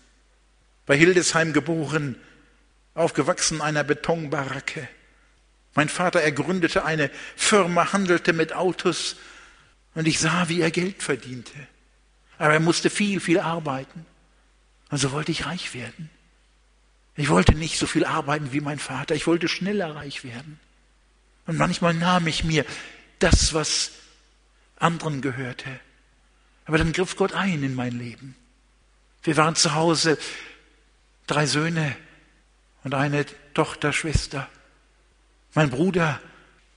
Bei 0.86 0.96
Hildesheim 0.96 1.52
geboren, 1.52 2.16
aufgewachsen 2.94 3.56
in 3.56 3.60
einer 3.62 3.84
Betonbaracke. 3.84 4.88
Mein 5.74 5.88
Vater, 5.88 6.20
er 6.20 6.32
gründete 6.32 6.84
eine 6.84 7.10
Firma, 7.36 7.92
handelte 7.92 8.32
mit 8.32 8.52
Autos 8.52 9.16
und 9.94 10.06
ich 10.06 10.18
sah, 10.18 10.48
wie 10.48 10.60
er 10.60 10.70
Geld 10.70 11.02
verdiente. 11.02 11.54
Aber 12.38 12.52
er 12.52 12.60
musste 12.60 12.90
viel, 12.90 13.20
viel 13.20 13.40
arbeiten. 13.40 14.06
Und 14.90 14.98
so 14.98 15.12
wollte 15.12 15.32
ich 15.32 15.46
reich 15.46 15.74
werden. 15.74 16.10
Ich 17.16 17.28
wollte 17.28 17.54
nicht 17.54 17.78
so 17.78 17.86
viel 17.86 18.04
arbeiten 18.04 18.52
wie 18.52 18.60
mein 18.60 18.78
Vater. 18.78 19.14
Ich 19.14 19.26
wollte 19.26 19.48
schneller 19.48 19.94
reich 19.94 20.24
werden. 20.24 20.58
Und 21.46 21.58
manchmal 21.58 21.94
nahm 21.94 22.26
ich 22.26 22.44
mir 22.44 22.64
das, 23.18 23.54
was 23.54 23.92
anderen 24.76 25.20
gehörte. 25.20 25.68
Aber 26.64 26.78
dann 26.78 26.92
griff 26.92 27.16
Gott 27.16 27.32
ein 27.32 27.62
in 27.62 27.74
mein 27.74 27.96
Leben. 27.96 28.34
Wir 29.22 29.36
waren 29.36 29.54
zu 29.54 29.74
Hause 29.74 30.18
drei 31.26 31.46
Söhne 31.46 31.96
und 32.82 32.94
eine 32.94 33.26
Tochter, 33.54 33.92
Schwester. 33.92 34.48
Mein 35.54 35.70
Bruder, 35.70 36.20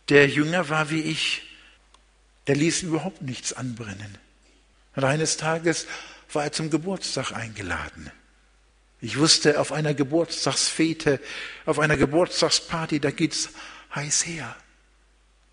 der 0.10 0.28
jünger 0.28 0.70
war 0.70 0.90
wie 0.90 1.02
ich, 1.02 1.44
der 2.48 2.56
ließ 2.56 2.84
überhaupt 2.84 3.22
nichts 3.22 3.54
anbrennen. 3.54 4.18
Und 4.96 5.04
eines 5.04 5.38
Tages 5.38 5.88
war 6.32 6.46
er 6.46 6.52
zum 6.52 6.70
Geburtstag 6.70 7.34
eingeladen. 7.34 8.12
Ich 9.00 9.18
wusste, 9.18 9.60
auf 9.60 9.72
einer 9.72 9.94
Geburtstagsfete, 9.94 11.20
auf 11.66 11.80
einer 11.80 11.98
Geburtstagsparty, 11.98 13.00
da 13.00 13.12
geht's 13.12 13.50
heiß 13.94 14.26
her. 14.26 14.56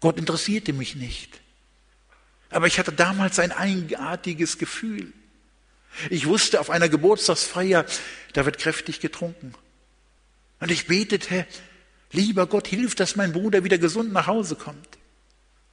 Gott 0.00 0.18
interessierte 0.18 0.72
mich 0.72 0.96
nicht. 0.96 1.40
Aber 2.50 2.66
ich 2.66 2.78
hatte 2.78 2.92
damals 2.92 3.38
ein 3.38 3.52
eigenartiges 3.52 4.58
Gefühl. 4.58 5.12
Ich 6.10 6.26
wusste, 6.26 6.60
auf 6.60 6.70
einer 6.70 6.88
Geburtstagsfeier, 6.88 7.84
da 8.32 8.46
wird 8.46 8.58
kräftig 8.58 9.00
getrunken. 9.00 9.54
Und 10.60 10.70
ich 10.70 10.86
betete, 10.86 11.46
lieber 12.12 12.46
Gott, 12.46 12.66
hilf, 12.66 12.94
dass 12.94 13.16
mein 13.16 13.32
Bruder 13.32 13.64
wieder 13.64 13.78
gesund 13.78 14.12
nach 14.12 14.26
Hause 14.26 14.56
kommt. 14.56 14.98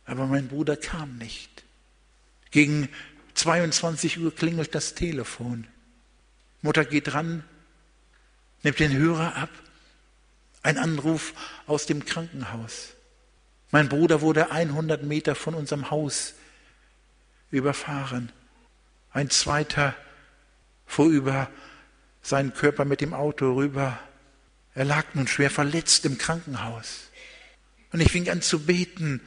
Aber 0.06 0.26
mein 0.26 0.48
Bruder 0.48 0.76
kam 0.76 1.18
nicht. 1.18 1.64
Gegen 2.52 2.90
22 3.36 4.20
Uhr 4.20 4.36
klingelt 4.36 4.76
das 4.76 4.94
Telefon. 4.94 5.68
Mutter 6.62 6.84
geht 6.84 7.14
ran, 7.14 7.44
nimmt 8.64 8.80
den 8.80 8.94
Hörer 8.94 9.36
ab. 9.36 9.50
Ein 10.64 10.78
Anruf 10.78 11.34
aus 11.66 11.86
dem 11.86 12.06
Krankenhaus. 12.06 12.94
Mein 13.72 13.90
Bruder 13.90 14.22
wurde 14.22 14.52
100 14.52 15.04
Meter 15.04 15.34
von 15.34 15.56
unserem 15.56 15.90
Haus 15.90 16.36
überfahren. 17.50 18.32
Ein 19.12 19.30
zweiter 19.30 19.96
fuhr 20.86 21.08
über 21.08 21.50
seinen 22.22 22.54
Körper 22.54 22.86
mit 22.86 23.02
dem 23.02 23.14
Auto 23.14 23.54
rüber. 23.54 23.98
Er 24.76 24.86
lag 24.86 25.06
nun 25.14 25.28
schwer 25.28 25.50
verletzt 25.50 26.06
im 26.06 26.18
Krankenhaus. 26.18 27.10
Und 27.92 28.02
ich 28.02 28.12
fing 28.12 28.30
an 28.30 28.42
zu 28.42 28.60
beten, 28.66 29.22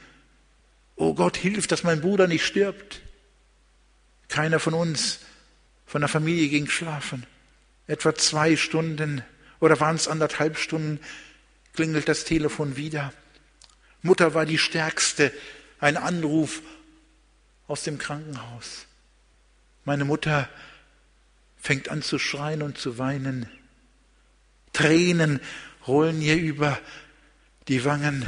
oh 0.95 1.13
Gott, 1.13 1.37
hilf, 1.37 1.67
dass 1.67 1.83
mein 1.83 2.01
Bruder 2.01 2.27
nicht 2.27 2.45
stirbt. 2.45 3.01
Keiner 4.27 4.59
von 4.59 4.73
uns, 4.73 5.19
von 5.85 6.01
der 6.01 6.07
Familie 6.07 6.49
ging 6.49 6.67
schlafen. 6.67 7.27
Etwa 7.87 8.15
zwei 8.15 8.55
Stunden 8.55 9.23
oder 9.59 9.79
waren 9.79 9.95
es 9.95 10.07
anderthalb 10.07 10.57
Stunden, 10.57 10.99
klingelt 11.73 12.07
das 12.07 12.23
Telefon 12.23 12.77
wieder. 12.77 13.13
Mutter 14.01 14.33
war 14.33 14.45
die 14.45 14.57
Stärkste. 14.57 15.31
Ein 15.79 15.97
Anruf 15.97 16.61
aus 17.67 17.83
dem 17.83 17.97
Krankenhaus. 17.97 18.85
Meine 19.83 20.05
Mutter 20.05 20.49
fängt 21.57 21.89
an 21.89 22.01
zu 22.01 22.17
schreien 22.17 22.61
und 22.61 22.77
zu 22.77 22.97
weinen. 22.97 23.49
Tränen 24.73 25.39
rollen 25.87 26.21
ihr 26.21 26.37
über 26.37 26.79
die 27.67 27.85
Wangen. 27.85 28.25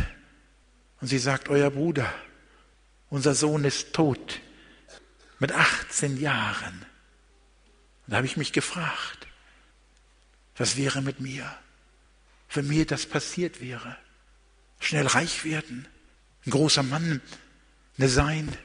Und 1.01 1.07
sie 1.07 1.19
sagt, 1.19 1.49
euer 1.49 1.71
Bruder, 1.71 2.11
unser 3.09 3.35
Sohn 3.35 3.63
ist 3.63 3.93
tot. 3.93 4.39
Mit 5.39 5.51
18 5.51 6.17
Jahren. 6.17 6.85
da 8.07 8.17
habe 8.17 8.25
ich 8.25 8.37
mich 8.37 8.53
gefragt, 8.53 9.16
was 10.57 10.77
wäre 10.77 11.01
mit 11.01 11.19
mir, 11.19 11.51
wenn 12.53 12.67
mir 12.67 12.85
das 12.85 13.05
passiert 13.05 13.61
wäre? 13.61 13.97
Schnell 14.79 15.07
reich 15.07 15.43
werden, 15.43 15.87
ein 16.45 16.51
großer 16.51 16.83
Mann 16.83 17.21
ne 17.97 18.09
sein, 18.09 18.55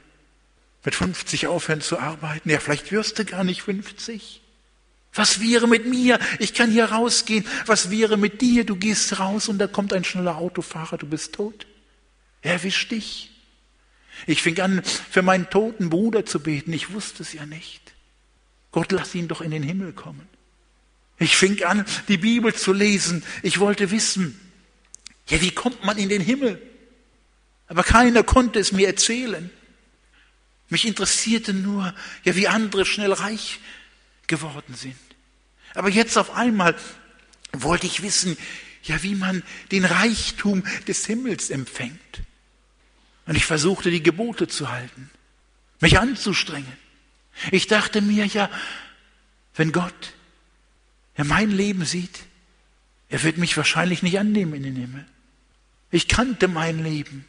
mit 0.83 0.95
50 0.95 1.47
aufhören 1.47 1.81
zu 1.81 1.99
arbeiten. 1.99 2.49
Ja, 2.49 2.59
vielleicht 2.59 2.91
wirst 2.91 3.17
du 3.19 3.25
gar 3.25 3.43
nicht 3.43 3.63
50. 3.63 4.41
Was 5.13 5.39
wäre 5.39 5.67
mit 5.67 5.85
mir? 5.85 6.19
Ich 6.39 6.53
kann 6.53 6.71
hier 6.71 6.85
rausgehen. 6.85 7.45
Was 7.67 7.89
wäre 7.89 8.17
mit 8.17 8.41
dir? 8.41 8.65
Du 8.65 8.75
gehst 8.75 9.19
raus 9.19 9.47
und 9.47 9.59
da 9.59 9.67
kommt 9.67 9.93
ein 9.93 10.03
schneller 10.03 10.37
Autofahrer, 10.37 10.97
du 10.97 11.07
bist 11.07 11.33
tot. 11.33 11.67
Er 12.41 12.53
erwischt 12.53 12.91
dich. 12.91 13.31
Ich 14.27 14.41
fing 14.41 14.59
an, 14.59 14.83
für 14.83 15.21
meinen 15.21 15.49
toten 15.49 15.89
Bruder 15.89 16.25
zu 16.25 16.39
beten. 16.39 16.73
Ich 16.73 16.93
wusste 16.93 17.23
es 17.23 17.33
ja 17.33 17.45
nicht. 17.45 17.93
Gott, 18.71 18.91
lass 18.91 19.15
ihn 19.15 19.27
doch 19.27 19.41
in 19.41 19.51
den 19.51 19.63
Himmel 19.63 19.93
kommen. 19.93 20.27
Ich 21.19 21.37
fing 21.37 21.63
an, 21.63 21.85
die 22.07 22.17
Bibel 22.17 22.53
zu 22.53 22.73
lesen. 22.73 23.23
Ich 23.43 23.59
wollte 23.59 23.91
wissen, 23.91 24.39
ja, 25.29 25.41
wie 25.41 25.51
kommt 25.51 25.83
man 25.83 25.97
in 25.97 26.09
den 26.09 26.21
Himmel? 26.21 26.61
Aber 27.67 27.83
keiner 27.83 28.23
konnte 28.23 28.59
es 28.59 28.71
mir 28.71 28.87
erzählen. 28.87 29.49
Mich 30.69 30.85
interessierte 30.85 31.53
nur, 31.53 31.93
ja, 32.23 32.35
wie 32.35 32.47
andere 32.47 32.85
schnell 32.85 33.13
reich 33.13 33.59
geworden 34.27 34.75
sind. 34.75 34.95
Aber 35.75 35.89
jetzt 35.89 36.17
auf 36.17 36.31
einmal 36.31 36.75
wollte 37.51 37.87
ich 37.87 38.01
wissen, 38.01 38.37
ja, 38.83 39.01
wie 39.03 39.15
man 39.15 39.43
den 39.71 39.85
Reichtum 39.85 40.63
des 40.87 41.05
Himmels 41.05 41.49
empfängt. 41.49 42.21
Und 43.25 43.35
ich 43.35 43.45
versuchte, 43.45 43.89
die 43.89 44.03
Gebote 44.03 44.47
zu 44.47 44.69
halten, 44.69 45.09
mich 45.79 45.97
anzustrengen. 45.97 46.77
Ich 47.51 47.67
dachte 47.67 48.01
mir, 48.01 48.25
ja, 48.25 48.49
wenn 49.55 49.71
Gott 49.71 50.13
ja 51.17 51.23
mein 51.23 51.51
Leben 51.51 51.85
sieht, 51.85 52.19
er 53.09 53.23
wird 53.23 53.37
mich 53.37 53.55
wahrscheinlich 53.57 54.01
nicht 54.01 54.17
annehmen 54.19 54.53
in 54.55 54.63
den 54.63 54.75
Himmel. 54.75 55.05
Ich 55.91 56.07
kannte 56.07 56.47
mein 56.47 56.83
Leben. 56.83 57.25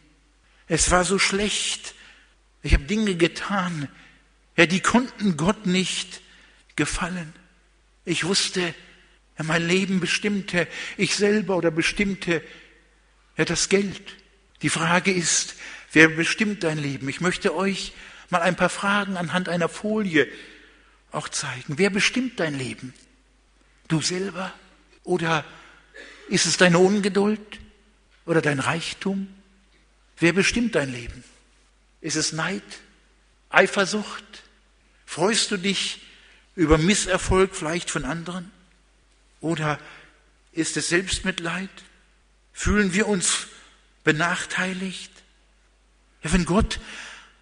Es 0.67 0.91
war 0.91 1.05
so 1.05 1.19
schlecht. 1.19 1.95
Ich 2.63 2.73
habe 2.73 2.85
Dinge 2.85 3.17
getan, 3.17 3.89
ja, 4.57 4.67
die 4.67 4.81
konnten 4.81 5.37
Gott 5.37 5.67
nicht 5.67 6.23
gefallen. 6.77 7.33
Ich 8.05 8.25
wusste, 8.25 8.75
ja, 9.39 9.45
mein 9.45 9.67
Leben 9.67 10.01
bestimmte 10.01 10.67
ich 10.97 11.17
selber 11.17 11.57
oder 11.57 11.71
bestimmte 11.71 12.43
ja 13.37 13.45
das 13.45 13.69
Geld. 13.69 14.17
Die 14.63 14.71
Frage 14.71 15.13
ist, 15.13 15.57
wer 15.93 16.09
bestimmt 16.09 16.65
dein 16.65 16.79
Leben? 16.79 17.09
Ich 17.09 17.21
möchte 17.21 17.55
euch 17.55 17.93
mal 18.31 18.41
ein 18.41 18.57
paar 18.57 18.71
Fragen 18.71 19.17
anhand 19.17 19.49
einer 19.49 19.69
Folie 19.69 20.29
auch 21.11 21.29
zeigen. 21.29 21.79
Wer 21.79 21.91
bestimmt 21.91 22.41
dein 22.41 22.57
Leben? 22.57 22.95
Du 23.89 24.01
selber? 24.01 24.53
Oder 25.03 25.45
ist 26.29 26.47
es 26.47 26.57
deine 26.57 26.79
Ungeduld? 26.79 27.61
oder 28.27 28.41
dein 28.41 28.61
Reichtum? 28.61 29.29
Wer 30.19 30.33
bestimmt 30.33 30.75
dein 30.75 30.93
Leben? 30.93 31.25
Ist 32.01 32.17
es 32.17 32.33
Neid? 32.33 32.63
Eifersucht? 33.51 34.25
Freust 35.07 35.51
du 35.51 35.57
dich 35.57 36.03
über 36.57 36.79
Misserfolg 36.79 37.55
vielleicht 37.55 37.91
von 37.91 38.05
anderen? 38.05 38.51
Oder 39.41 39.79
ist 40.53 40.77
es 40.77 40.89
Selbstmitleid? 40.89 41.71
Fühlen 42.53 42.95
wir 42.95 43.09
uns 43.09 43.49
benachteiligt? 44.05 45.13
Ja, 46.23 46.33
wenn 46.33 46.45
Gott 46.45 46.81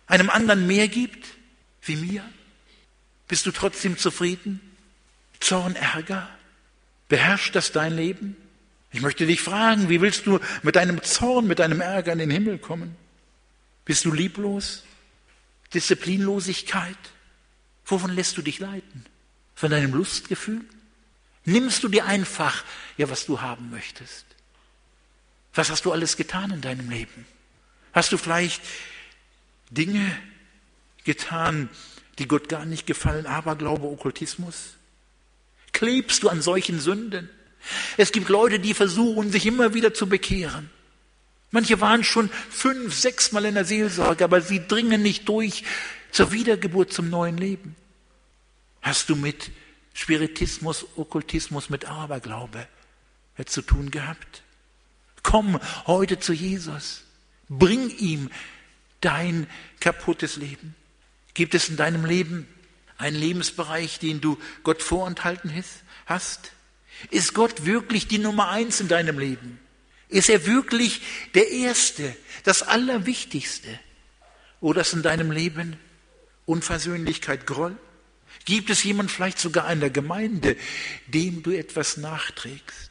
einem 0.07 0.31
anderen 0.31 0.67
mehr 0.67 0.89
gibt 0.89 1.27
wie 1.83 1.97
mir, 1.97 2.25
bist 3.29 3.47
du 3.47 3.51
trotzdem 3.51 3.99
zufrieden? 3.99 4.61
Zorn, 5.43 5.77
Ärger? 5.77 6.29
Beherrscht 7.09 7.55
das 7.55 7.73
dein 7.73 7.95
Leben? 7.95 8.37
Ich 8.91 9.01
möchte 9.01 9.27
dich 9.27 9.41
fragen, 9.41 9.89
wie 9.89 10.01
willst 10.01 10.27
du 10.27 10.39
mit 10.63 10.77
deinem 10.77 11.03
Zorn, 11.03 11.47
mit 11.47 11.59
deinem 11.59 11.81
Ärger 11.81 12.13
in 12.13 12.19
den 12.19 12.31
Himmel 12.31 12.59
kommen? 12.59 12.97
Bist 13.85 14.05
du 14.05 14.13
lieblos? 14.13 14.85
Disziplinlosigkeit? 15.75 16.97
Wovon 17.87 18.15
lässt 18.15 18.37
du 18.37 18.43
dich 18.43 18.59
leiten? 18.59 19.05
Von 19.55 19.71
deinem 19.71 19.93
Lustgefühl? 19.93 20.63
Nimmst 21.45 21.83
du 21.83 21.89
dir 21.89 22.05
einfach, 22.05 22.65
ja, 22.97 23.11
was 23.11 23.27
du 23.27 23.41
haben 23.41 23.71
möchtest? 23.71 24.27
Was 25.55 25.71
hast 25.71 25.85
du 25.85 25.93
alles 25.93 26.17
getan 26.17 26.51
in 26.53 26.61
deinem 26.61 26.89
Leben? 26.89 27.27
Hast 27.93 28.13
du 28.13 28.17
vielleicht 28.17 28.63
Dinge 29.71 30.17
getan, 31.05 31.69
die 32.19 32.29
Gott 32.29 32.49
gar 32.49 32.65
nicht 32.65 32.87
gefallen, 32.87 33.27
Aberglaube, 33.27 33.87
Okkultismus? 33.87 34.77
Klebst 35.83 36.23
du 36.23 36.29
an 36.29 36.42
solchen 36.42 36.79
Sünden? 36.79 37.29
Es 37.97 38.12
gibt 38.12 38.29
Leute, 38.29 38.61
die 38.61 38.73
versuchen, 38.73 39.33
sich 39.33 39.47
immer 39.47 39.75
wieder 39.75 39.92
zu 39.92 40.09
bekehren. 40.09 40.71
Manche 41.51 41.81
waren 41.81 42.05
schon 42.05 42.31
fünf, 42.51 42.95
sechs 42.95 43.33
Mal 43.33 43.47
in 43.47 43.55
der 43.55 43.64
Seelsorge, 43.64 44.23
aber 44.23 44.40
sie 44.42 44.64
dringen 44.64 45.03
nicht 45.03 45.29
durch 45.29 45.64
zur 46.12 46.31
Wiedergeburt 46.31 46.92
zum 46.92 47.11
neuen 47.11 47.37
Leben. 47.37 47.75
Hast 48.81 49.09
du 49.09 49.16
mit 49.16 49.51
Spiritismus, 49.92 50.87
Okkultismus, 50.95 51.68
mit 51.68 51.87
Aberglaube 51.87 52.68
zu 53.45 53.61
tun 53.61 53.90
gehabt? 53.90 54.45
Komm 55.25 55.59
heute 55.88 56.21
zu 56.21 56.33
Jesus. 56.33 57.03
Bring 57.49 57.90
ihm 57.99 58.31
dein 59.01 59.49
kaputtes 59.81 60.37
Leben. 60.37 60.77
Gibt 61.35 61.57
es 61.57 61.68
in 61.68 61.77
deinem 61.77 62.05
Leben 62.05 62.47
einen 63.03 63.17
Lebensbereich, 63.17 63.99
den 63.99 64.21
du 64.21 64.38
Gott 64.62 64.83
vorenthalten 64.83 65.53
hast? 66.07 66.53
Ist 67.11 67.35
Gott 67.35 67.67
wirklich 67.67 68.07
die 68.07 68.19
Nummer 68.19 68.49
eins 68.49 68.81
in 68.81 68.88
deinem 68.88 69.19
Leben? 69.19 69.59
Ist 70.09 70.29
er 70.29 70.47
wirklich 70.47 71.01
der 71.35 71.51
Erste, 71.51 72.15
das 72.45 72.62
Allerwichtigste? 72.62 73.79
Oder 74.61 74.83
ist 74.83 74.93
in 74.93 75.03
deinem 75.03 75.31
Leben 75.31 75.77
Unversöhnlichkeit, 76.47 77.47
Groll? 77.47 77.77
Gibt 78.45 78.71
es 78.71 78.85
jemand 78.85 79.11
vielleicht 79.11 79.38
sogar 79.38 79.71
in 79.73 79.81
der 79.81 79.91
Gemeinde, 79.91 80.57
dem 81.07 81.43
du 81.43 81.51
etwas 81.51 81.97
nachträgst? 81.97 82.91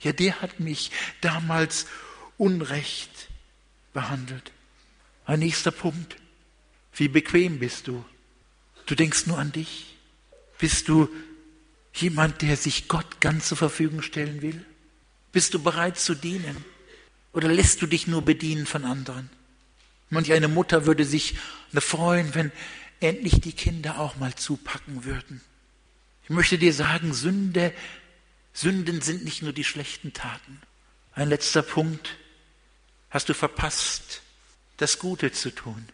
Ja, 0.00 0.12
der 0.12 0.40
hat 0.42 0.60
mich 0.60 0.90
damals 1.20 1.86
unrecht 2.36 3.28
behandelt. 3.92 4.52
Ein 5.24 5.40
nächster 5.40 5.70
Punkt. 5.70 6.16
Wie 6.94 7.08
bequem 7.08 7.58
bist 7.58 7.88
du? 7.88 8.04
Du 8.86 8.94
denkst 8.94 9.26
nur 9.26 9.38
an 9.38 9.52
dich. 9.52 9.96
Bist 10.58 10.88
du 10.88 11.08
jemand, 11.94 12.42
der 12.42 12.56
sich 12.56 12.88
Gott 12.88 13.20
ganz 13.20 13.48
zur 13.48 13.56
Verfügung 13.56 14.02
stellen 14.02 14.42
will? 14.42 14.64
Bist 15.32 15.54
du 15.54 15.62
bereit 15.62 15.98
zu 15.98 16.14
dienen? 16.14 16.64
Oder 17.32 17.48
lässt 17.48 17.82
du 17.82 17.86
dich 17.86 18.06
nur 18.06 18.22
bedienen 18.22 18.66
von 18.66 18.84
anderen? 18.84 19.30
Manch 20.10 20.32
eine 20.32 20.48
Mutter 20.48 20.86
würde 20.86 21.04
sich 21.04 21.34
freuen, 21.72 22.34
wenn 22.34 22.52
endlich 23.00 23.40
die 23.40 23.52
Kinder 23.52 23.98
auch 23.98 24.16
mal 24.16 24.34
zupacken 24.34 25.04
würden. 25.04 25.40
Ich 26.22 26.30
möchte 26.30 26.58
dir 26.58 26.72
sagen, 26.72 27.12
Sünde, 27.12 27.72
Sünden 28.52 29.00
sind 29.00 29.24
nicht 29.24 29.42
nur 29.42 29.52
die 29.52 29.64
schlechten 29.64 30.12
Taten. 30.12 30.60
Ein 31.12 31.28
letzter 31.28 31.62
Punkt. 31.62 32.16
Hast 33.10 33.28
du 33.28 33.34
verpasst, 33.34 34.22
das 34.76 34.98
Gute 34.98 35.32
zu 35.32 35.50
tun? 35.50 35.88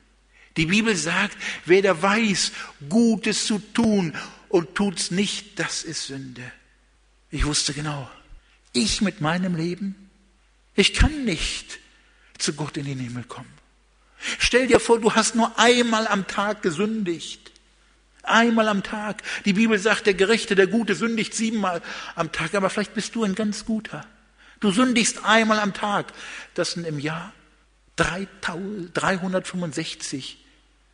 Die 0.56 0.66
Bibel 0.66 0.96
sagt, 0.96 1.36
wer 1.64 1.82
da 1.82 2.00
weiß, 2.00 2.52
Gutes 2.88 3.46
zu 3.46 3.58
tun 3.58 4.14
und 4.48 4.74
tut's 4.74 5.10
nicht, 5.10 5.58
das 5.58 5.84
ist 5.84 6.06
Sünde. 6.06 6.52
Ich 7.30 7.46
wusste 7.46 7.72
genau, 7.72 8.10
ich 8.72 9.00
mit 9.00 9.20
meinem 9.20 9.54
Leben, 9.54 10.10
ich 10.74 10.94
kann 10.94 11.24
nicht 11.24 11.78
zu 12.38 12.54
Gott 12.54 12.76
in 12.76 12.86
den 12.86 12.98
Himmel 12.98 13.24
kommen. 13.24 13.60
Stell 14.38 14.66
dir 14.66 14.80
vor, 14.80 15.00
du 15.00 15.14
hast 15.14 15.34
nur 15.34 15.58
einmal 15.58 16.06
am 16.06 16.26
Tag 16.26 16.62
gesündigt. 16.62 17.50
Einmal 18.22 18.68
am 18.68 18.82
Tag. 18.82 19.22
Die 19.44 19.54
Bibel 19.54 19.78
sagt, 19.78 20.06
der 20.06 20.14
Gerechte, 20.14 20.54
der 20.54 20.66
Gute 20.66 20.94
sündigt 20.94 21.34
siebenmal 21.34 21.80
am 22.14 22.32
Tag, 22.32 22.54
aber 22.54 22.68
vielleicht 22.68 22.94
bist 22.94 23.14
du 23.14 23.24
ein 23.24 23.34
ganz 23.34 23.64
guter. 23.64 24.06
Du 24.60 24.70
sündigst 24.70 25.24
einmal 25.24 25.58
am 25.58 25.72
Tag. 25.72 26.12
Das 26.54 26.72
sind 26.72 26.86
im 26.86 26.98
Jahr 26.98 27.32
365 27.96 30.39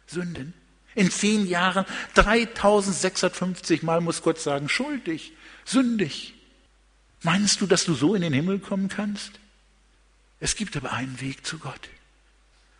Sünden. 0.07 0.55
In 0.95 1.11
zehn 1.11 1.47
Jahren 1.47 1.85
3650 2.14 3.83
Mal 3.83 4.01
muss 4.01 4.23
Gott 4.23 4.40
sagen, 4.40 4.69
schuldig, 4.69 5.33
sündig. 5.64 6.35
Meinst 7.23 7.61
du, 7.61 7.66
dass 7.66 7.85
du 7.85 7.95
so 7.95 8.14
in 8.14 8.23
den 8.23 8.33
Himmel 8.33 8.59
kommen 8.59 8.88
kannst? 8.88 9.33
Es 10.40 10.57
gibt 10.57 10.77
aber 10.77 10.92
einen 10.92 11.21
Weg 11.21 11.47
zu 11.47 11.59
Gott. 11.59 11.88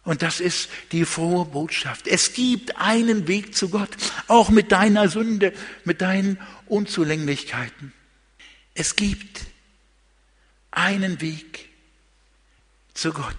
Und 0.03 0.23
das 0.23 0.39
ist 0.39 0.71
die 0.93 1.05
frohe 1.05 1.47
Botschaft. 1.47 2.07
Es 2.07 2.33
gibt 2.33 2.77
einen 2.77 3.27
Weg 3.27 3.57
zu 3.57 3.71
Gott, 3.71 3.91
auch 4.29 4.51
mit 4.51 4.71
deiner 4.71 5.09
Sünde, 5.09 5.53
mit 5.85 6.01
deinen 6.01 6.39
Unzulänglichkeiten. 6.67 7.93
Es 8.75 8.95
gibt 8.95 9.47
einen 10.71 11.21
Weg 11.21 11.69
zu 12.95 13.12
Gott, 13.12 13.37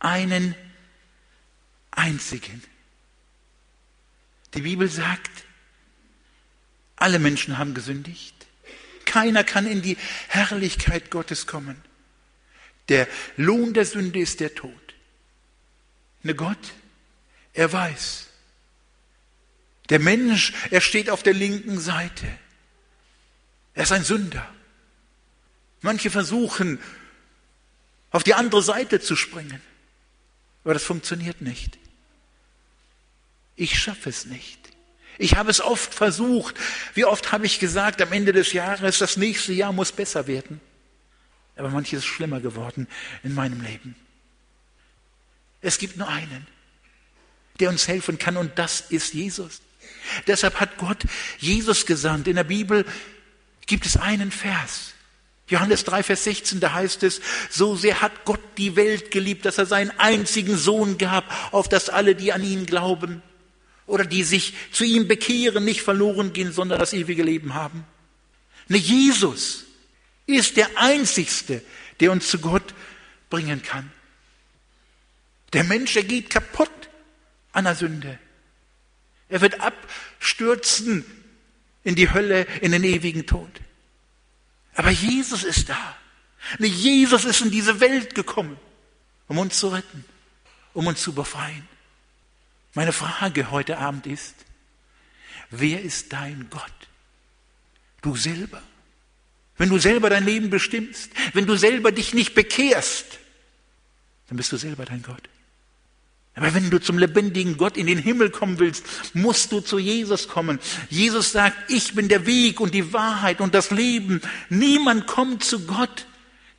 einen 0.00 0.56
einzigen. 1.98 2.62
Die 4.54 4.62
Bibel 4.62 4.88
sagt, 4.88 5.44
alle 6.96 7.18
Menschen 7.18 7.58
haben 7.58 7.74
gesündigt. 7.74 8.34
Keiner 9.04 9.44
kann 9.44 9.66
in 9.66 9.82
die 9.82 9.96
Herrlichkeit 10.28 11.10
Gottes 11.10 11.46
kommen. 11.46 11.82
Der 12.88 13.06
Lohn 13.36 13.74
der 13.74 13.84
Sünde 13.84 14.20
ist 14.20 14.40
der 14.40 14.54
Tod. 14.54 14.72
Ne 16.22 16.34
Gott, 16.34 16.72
er 17.52 17.72
weiß. 17.72 18.26
Der 19.90 19.98
Mensch, 19.98 20.52
er 20.70 20.80
steht 20.80 21.10
auf 21.10 21.22
der 21.22 21.34
linken 21.34 21.78
Seite. 21.78 22.26
Er 23.74 23.84
ist 23.84 23.92
ein 23.92 24.04
Sünder. 24.04 24.46
Manche 25.80 26.10
versuchen, 26.10 26.78
auf 28.10 28.24
die 28.24 28.34
andere 28.34 28.62
Seite 28.62 29.00
zu 29.00 29.16
springen. 29.16 29.60
Aber 30.64 30.74
das 30.74 30.84
funktioniert 30.84 31.40
nicht. 31.40 31.78
Ich 33.58 33.76
schaffe 33.76 34.08
es 34.08 34.24
nicht. 34.24 34.56
Ich 35.18 35.34
habe 35.34 35.50
es 35.50 35.60
oft 35.60 35.92
versucht. 35.92 36.54
Wie 36.94 37.04
oft 37.04 37.32
habe 37.32 37.44
ich 37.44 37.58
gesagt, 37.58 38.00
am 38.00 38.12
Ende 38.12 38.32
des 38.32 38.52
Jahres, 38.52 38.98
das 38.98 39.16
nächste 39.16 39.52
Jahr 39.52 39.72
muss 39.72 39.90
besser 39.90 40.28
werden. 40.28 40.60
Aber 41.56 41.68
manches 41.70 41.98
ist 41.98 42.06
schlimmer 42.06 42.40
geworden 42.40 42.86
in 43.24 43.34
meinem 43.34 43.60
Leben. 43.60 43.96
Es 45.60 45.78
gibt 45.78 45.96
nur 45.96 46.08
einen, 46.08 46.46
der 47.58 47.70
uns 47.70 47.88
helfen 47.88 48.16
kann 48.16 48.36
und 48.36 48.56
das 48.60 48.80
ist 48.80 49.12
Jesus. 49.12 49.60
Deshalb 50.28 50.60
hat 50.60 50.78
Gott 50.78 51.02
Jesus 51.38 51.84
gesandt. 51.84 52.28
In 52.28 52.36
der 52.36 52.44
Bibel 52.44 52.86
gibt 53.66 53.86
es 53.86 53.96
einen 53.96 54.30
Vers. 54.30 54.94
Johannes 55.48 55.82
3, 55.82 56.04
Vers 56.04 56.24
16, 56.24 56.60
da 56.60 56.74
heißt 56.74 57.02
es, 57.02 57.20
so 57.50 57.74
sehr 57.74 58.02
hat 58.02 58.24
Gott 58.24 58.40
die 58.56 58.76
Welt 58.76 59.10
geliebt, 59.10 59.46
dass 59.46 59.58
er 59.58 59.66
seinen 59.66 59.90
einzigen 59.98 60.56
Sohn 60.56 60.96
gab, 60.96 61.52
auf 61.52 61.68
dass 61.68 61.88
alle, 61.88 62.14
die 62.14 62.32
an 62.32 62.44
ihn 62.44 62.64
glauben, 62.66 63.22
oder 63.88 64.04
die 64.04 64.22
sich 64.22 64.54
zu 64.70 64.84
ihm 64.84 65.08
bekehren, 65.08 65.64
nicht 65.64 65.82
verloren 65.82 66.32
gehen, 66.32 66.52
sondern 66.52 66.78
das 66.78 66.92
ewige 66.92 67.24
Leben 67.24 67.54
haben. 67.54 67.84
Ne, 68.68 68.76
Jesus 68.76 69.64
ist 70.26 70.56
der 70.56 70.68
Einzigste, 70.76 71.62
der 71.98 72.12
uns 72.12 72.28
zu 72.28 72.38
Gott 72.38 72.74
bringen 73.30 73.62
kann. 73.62 73.90
Der 75.54 75.64
Mensch, 75.64 75.96
er 75.96 76.04
geht 76.04 76.28
kaputt 76.28 76.70
an 77.52 77.64
der 77.64 77.74
Sünde. 77.74 78.18
Er 79.30 79.40
wird 79.40 79.60
abstürzen 79.60 81.04
in 81.82 81.94
die 81.94 82.12
Hölle, 82.12 82.42
in 82.60 82.72
den 82.72 82.84
ewigen 82.84 83.26
Tod. 83.26 83.50
Aber 84.74 84.90
Jesus 84.90 85.44
ist 85.44 85.70
da. 85.70 85.96
Ne, 86.58 86.66
Jesus 86.66 87.24
ist 87.24 87.40
in 87.40 87.50
diese 87.50 87.80
Welt 87.80 88.14
gekommen, 88.14 88.58
um 89.28 89.38
uns 89.38 89.58
zu 89.58 89.68
retten, 89.68 90.04
um 90.74 90.86
uns 90.86 91.00
zu 91.00 91.14
befreien. 91.14 91.66
Meine 92.78 92.92
Frage 92.92 93.50
heute 93.50 93.78
Abend 93.78 94.06
ist, 94.06 94.36
wer 95.50 95.82
ist 95.82 96.12
dein 96.12 96.46
Gott? 96.48 96.62
Du 98.02 98.14
selber. 98.14 98.62
Wenn 99.56 99.68
du 99.68 99.78
selber 99.78 100.10
dein 100.10 100.24
Leben 100.24 100.48
bestimmst, 100.48 101.10
wenn 101.32 101.44
du 101.44 101.56
selber 101.56 101.90
dich 101.90 102.14
nicht 102.14 102.36
bekehrst, 102.36 103.18
dann 104.28 104.36
bist 104.36 104.52
du 104.52 104.56
selber 104.56 104.84
dein 104.84 105.02
Gott. 105.02 105.28
Aber 106.36 106.54
wenn 106.54 106.70
du 106.70 106.78
zum 106.78 106.98
lebendigen 106.98 107.56
Gott 107.56 107.76
in 107.76 107.88
den 107.88 107.98
Himmel 107.98 108.30
kommen 108.30 108.60
willst, 108.60 108.84
musst 109.12 109.50
du 109.50 109.58
zu 109.58 109.80
Jesus 109.80 110.28
kommen. 110.28 110.60
Jesus 110.88 111.32
sagt, 111.32 111.72
ich 111.72 111.96
bin 111.96 112.06
der 112.06 112.26
Weg 112.26 112.60
und 112.60 112.74
die 112.74 112.92
Wahrheit 112.92 113.40
und 113.40 113.56
das 113.56 113.72
Leben. 113.72 114.22
Niemand 114.50 115.08
kommt 115.08 115.42
zu 115.42 115.66
Gott, 115.66 116.06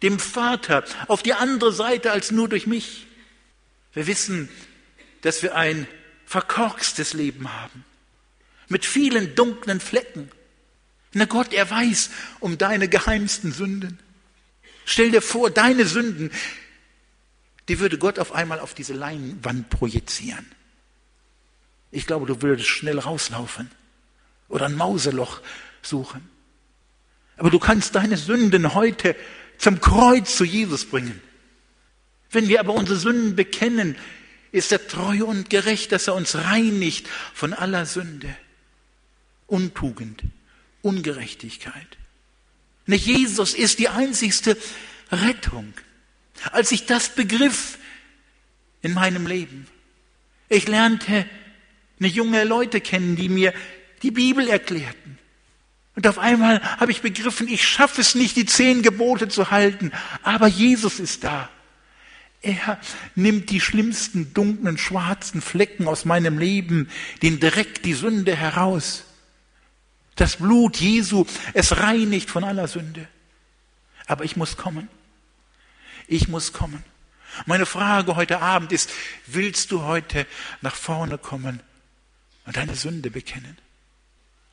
dem 0.04 0.20
Vater, 0.20 0.84
auf 1.08 1.24
die 1.24 1.34
andere 1.34 1.72
Seite 1.72 2.12
als 2.12 2.30
nur 2.30 2.50
durch 2.50 2.68
mich. 2.68 3.08
Wir 3.94 4.06
wissen, 4.06 4.50
dass 5.22 5.44
wir 5.44 5.56
ein 5.56 5.88
verkorkstes 6.30 7.14
Leben 7.14 7.52
haben, 7.52 7.84
mit 8.68 8.86
vielen 8.86 9.34
dunklen 9.34 9.80
Flecken. 9.80 10.30
Na 11.12 11.26
Gott, 11.26 11.54
er 11.54 11.68
weiß 11.68 12.12
um 12.40 12.60
deine 12.60 12.88
geheimsten 12.88 13.52
Sünden. 13.52 13.98
Stell 14.86 15.10
dir 15.10 15.24
vor, 15.24 15.50
deine 15.50 15.86
Sünden, 15.86 16.30
die 17.68 17.80
würde 17.80 17.98
Gott 17.98 18.20
auf 18.20 18.32
einmal 18.32 18.60
auf 18.60 18.76
diese 18.76 18.94
Leinwand 18.94 19.72
projizieren. 19.72 20.46
Ich 21.90 22.06
glaube, 22.06 22.28
du 22.28 22.44
würdest 22.44 22.70
schnell 22.70 23.00
rauslaufen 23.00 23.72
oder 24.50 24.68
ein 24.68 24.76
Mauseloch 24.76 25.42
suchen. 25.82 26.30
Aber 27.38 27.50
du 27.50 27.58
kannst 27.58 27.96
deine 27.96 28.18
Sünden 28.18 28.76
heute 28.76 29.16
zum 29.58 29.82
Kreuz 29.82 30.38
zu 30.38 30.44
Jesus 30.44 30.86
bringen. 30.86 31.24
Wenn 32.30 32.48
wir 32.48 32.60
aber 32.60 32.76
unsere 32.76 33.00
Sünden 33.00 33.36
bekennen, 33.36 33.96
ist 34.52 34.72
er 34.72 34.88
treu 34.88 35.26
und 35.26 35.50
gerecht, 35.50 35.92
dass 35.92 36.08
er 36.08 36.16
uns 36.16 36.36
reinigt 36.36 37.08
von 37.34 37.54
aller 37.54 37.86
Sünde, 37.86 38.36
Untugend, 39.48 40.24
Ungerechtigkeit. 40.82 41.98
Nicht 42.86 43.06
Jesus 43.06 43.54
ist 43.54 43.80
die 43.80 43.90
einzigste 43.90 44.58
Rettung. 45.12 45.74
Als 46.52 46.72
ich 46.72 46.86
das 46.86 47.10
begriff 47.10 47.78
in 48.82 48.94
meinem 48.94 49.28
Leben, 49.28 49.68
ich 50.48 50.68
lernte 50.68 51.26
eine 52.00 52.08
junge 52.08 52.44
Leute 52.44 52.82
kennen, 52.82 53.16
die 53.16 53.30
mir 53.30 53.54
die 54.02 54.12
Bibel 54.12 54.48
erklärten. 54.48 55.18
Und 55.96 56.08
auf 56.08 56.18
einmal 56.18 56.62
habe 56.80 56.92
ich 56.92 57.02
begriffen, 57.02 57.48
ich 57.48 57.68
schaffe 57.68 58.02
es 58.02 58.16
nicht, 58.16 58.38
die 58.38 58.46
zehn 58.46 58.82
Gebote 58.82 59.28
zu 59.28 59.52
halten, 59.52 59.92
aber 60.24 60.48
Jesus 60.48 61.00
ist 61.00 61.24
da. 61.24 61.50
Er 62.42 62.80
nimmt 63.16 63.50
die 63.50 63.60
schlimmsten 63.60 64.34
dunklen, 64.34 64.78
schwarzen 64.78 65.42
Flecken 65.42 65.88
aus 65.88 66.06
meinem 66.06 66.38
Leben, 66.38 66.90
den 67.22 67.40
Dreck, 67.40 67.84
die 67.84 67.94
Sünde 67.94 68.36
heraus. 68.36 69.04
Das 70.16 70.38
Blut 70.38 70.78
Jesu, 70.78 71.26
es 71.54 71.78
reinigt 71.78 72.30
von 72.30 72.44
aller 72.44 72.68
Sünde. 72.68 73.08
Aber 74.08 74.24
ich 74.24 74.38
muss 74.38 74.58
kommen. 74.58 74.88
Ich 76.08 76.28
muss 76.28 76.54
kommen. 76.54 76.84
Meine 77.46 77.66
Frage 77.66 78.16
heute 78.16 78.42
Abend 78.42 78.72
ist, 78.72 78.90
willst 79.28 79.72
du 79.72 79.84
heute 79.84 80.26
nach 80.62 80.76
vorne 80.76 81.18
kommen 81.18 81.62
und 82.46 82.58
deine 82.58 82.76
Sünde 82.76 83.12
bekennen? 83.12 83.58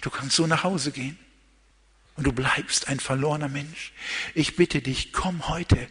Du 0.02 0.10
kannst 0.10 0.36
so 0.36 0.46
nach 0.46 0.64
Hause 0.64 0.92
gehen 0.92 1.18
und 2.16 2.24
du 2.24 2.32
bleibst 2.32 2.88
ein 2.88 3.00
verlorener 3.00 3.48
Mensch. 3.48 3.92
Ich 4.34 4.56
bitte 4.56 4.82
dich, 4.82 5.12
komm 5.12 5.48
heute 5.48 5.88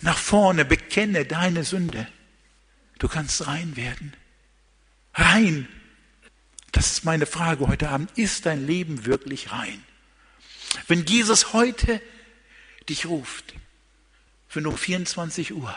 nach 0.00 0.18
vorne, 0.18 0.64
bekenne 0.64 1.24
deine 1.24 1.64
Sünde. 1.64 2.06
Du 2.98 3.08
kannst 3.08 3.46
rein 3.46 3.76
werden. 3.76 4.14
Rein. 5.14 5.68
Das 6.72 6.92
ist 6.92 7.04
meine 7.04 7.26
Frage 7.26 7.66
heute 7.66 7.88
Abend. 7.90 8.10
Ist 8.16 8.46
dein 8.46 8.66
Leben 8.66 9.04
wirklich 9.06 9.52
rein? 9.52 9.82
Wenn 10.86 11.04
Jesus 11.04 11.52
heute 11.52 12.00
dich 12.88 13.06
ruft, 13.06 13.54
wenn 14.52 14.64
du 14.64 14.70
um 14.70 14.78
24 14.78 15.52
Uhr 15.52 15.76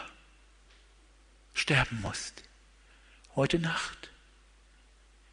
sterben 1.53 2.01
musst, 2.01 2.43
heute 3.36 3.59
Nacht, 3.59 4.09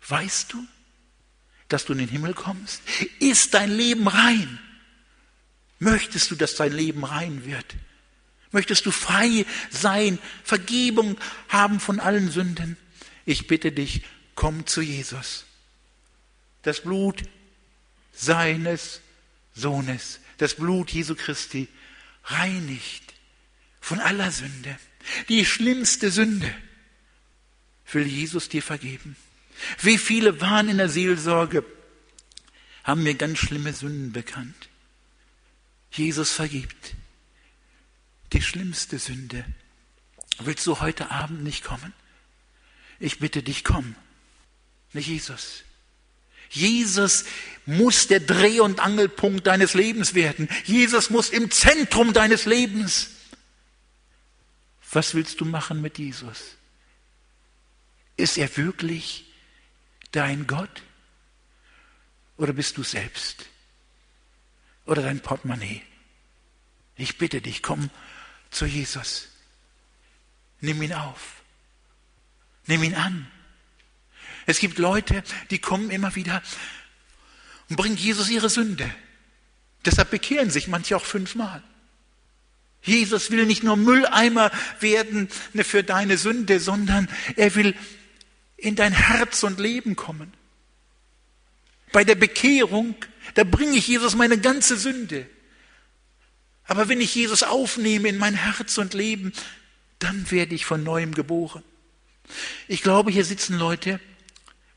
weißt 0.08 0.52
du, 0.52 0.66
dass 1.68 1.84
du 1.84 1.92
in 1.92 2.00
den 2.00 2.08
Himmel 2.08 2.34
kommst? 2.34 2.82
Ist 3.20 3.54
dein 3.54 3.70
Leben 3.70 4.08
rein? 4.08 4.58
Möchtest 5.78 6.30
du, 6.30 6.34
dass 6.34 6.56
dein 6.56 6.72
Leben 6.72 7.04
rein 7.04 7.44
wird? 7.44 7.76
Möchtest 8.52 8.86
du 8.86 8.90
frei 8.90 9.46
sein, 9.70 10.18
Vergebung 10.42 11.16
haben 11.48 11.80
von 11.80 12.00
allen 12.00 12.30
Sünden? 12.30 12.76
Ich 13.24 13.46
bitte 13.46 13.70
dich, 13.70 14.02
komm 14.34 14.66
zu 14.66 14.80
Jesus. 14.80 15.44
Das 16.62 16.80
Blut 16.80 17.22
seines 18.12 19.00
Sohnes, 19.54 20.20
das 20.38 20.54
Blut 20.54 20.90
Jesu 20.90 21.14
Christi 21.14 21.68
reinigt 22.24 23.14
von 23.80 24.00
aller 24.00 24.30
Sünde. 24.30 24.78
Die 25.28 25.44
schlimmste 25.44 26.10
Sünde 26.10 26.52
will 27.92 28.06
Jesus 28.06 28.48
dir 28.48 28.62
vergeben. 28.62 29.16
Wie 29.80 29.98
viele 29.98 30.40
waren 30.40 30.68
in 30.68 30.78
der 30.78 30.88
Seelsorge, 30.88 31.64
haben 32.84 33.02
mir 33.02 33.14
ganz 33.14 33.38
schlimme 33.38 33.72
Sünden 33.72 34.12
bekannt. 34.12 34.68
Jesus 35.92 36.32
vergibt. 36.32 36.94
Die 38.32 38.42
schlimmste 38.42 38.98
Sünde. 38.98 39.44
Willst 40.38 40.66
du 40.66 40.80
heute 40.80 41.10
Abend 41.10 41.42
nicht 41.42 41.64
kommen? 41.64 41.92
Ich 42.98 43.18
bitte 43.18 43.42
dich, 43.42 43.64
komm. 43.64 43.96
Nicht 44.92 45.08
Jesus. 45.08 45.64
Jesus 46.50 47.24
muss 47.66 48.08
der 48.08 48.20
Dreh- 48.20 48.60
und 48.60 48.80
Angelpunkt 48.80 49.46
deines 49.46 49.74
Lebens 49.74 50.14
werden. 50.14 50.48
Jesus 50.64 51.10
muss 51.10 51.30
im 51.30 51.50
Zentrum 51.50 52.12
deines 52.12 52.44
Lebens. 52.46 53.10
Was 54.92 55.14
willst 55.14 55.40
du 55.40 55.44
machen 55.44 55.80
mit 55.80 55.98
Jesus? 55.98 56.56
Ist 58.16 58.36
er 58.36 58.56
wirklich 58.56 59.26
dein 60.12 60.46
Gott? 60.46 60.82
Oder 62.36 62.52
bist 62.52 62.76
du 62.76 62.82
selbst? 62.82 63.46
Oder 64.86 65.02
dein 65.02 65.20
Portemonnaie? 65.20 65.82
Ich 66.96 67.18
bitte 67.18 67.40
dich, 67.40 67.62
komm 67.62 67.90
zu 68.50 68.66
Jesus. 68.66 69.28
Nimm 70.60 70.82
ihn 70.82 70.92
auf. 70.92 71.42
Nimm 72.66 72.82
ihn 72.82 72.94
an. 72.94 73.30
Es 74.46 74.58
gibt 74.58 74.78
Leute, 74.78 75.22
die 75.50 75.58
kommen 75.58 75.90
immer 75.90 76.14
wieder 76.14 76.42
und 77.68 77.76
bringen 77.76 77.96
Jesus 77.96 78.28
ihre 78.30 78.50
Sünde. 78.50 78.92
Deshalb 79.84 80.10
bekehren 80.10 80.50
sich 80.50 80.68
manche 80.68 80.96
auch 80.96 81.04
fünfmal. 81.04 81.62
Jesus 82.82 83.30
will 83.30 83.46
nicht 83.46 83.62
nur 83.62 83.76
Mülleimer 83.76 84.50
werden 84.80 85.28
für 85.54 85.82
deine 85.82 86.16
Sünde, 86.18 86.60
sondern 86.60 87.08
er 87.36 87.54
will 87.54 87.74
in 88.56 88.76
dein 88.76 88.92
Herz 88.92 89.42
und 89.42 89.60
Leben 89.60 89.96
kommen. 89.96 90.32
Bei 91.92 92.04
der 92.04 92.14
Bekehrung, 92.14 92.94
da 93.34 93.44
bringe 93.44 93.76
ich 93.76 93.88
Jesus 93.88 94.14
meine 94.14 94.38
ganze 94.38 94.76
Sünde. 94.76 95.28
Aber 96.70 96.88
wenn 96.88 97.00
ich 97.00 97.16
Jesus 97.16 97.42
aufnehme 97.42 98.06
in 98.06 98.16
mein 98.16 98.34
Herz 98.34 98.78
und 98.78 98.94
Leben, 98.94 99.32
dann 99.98 100.30
werde 100.30 100.54
ich 100.54 100.64
von 100.64 100.84
neuem 100.84 101.14
geboren. 101.14 101.64
Ich 102.68 102.80
glaube, 102.80 103.10
hier 103.10 103.24
sitzen 103.24 103.58
Leute, 103.58 103.98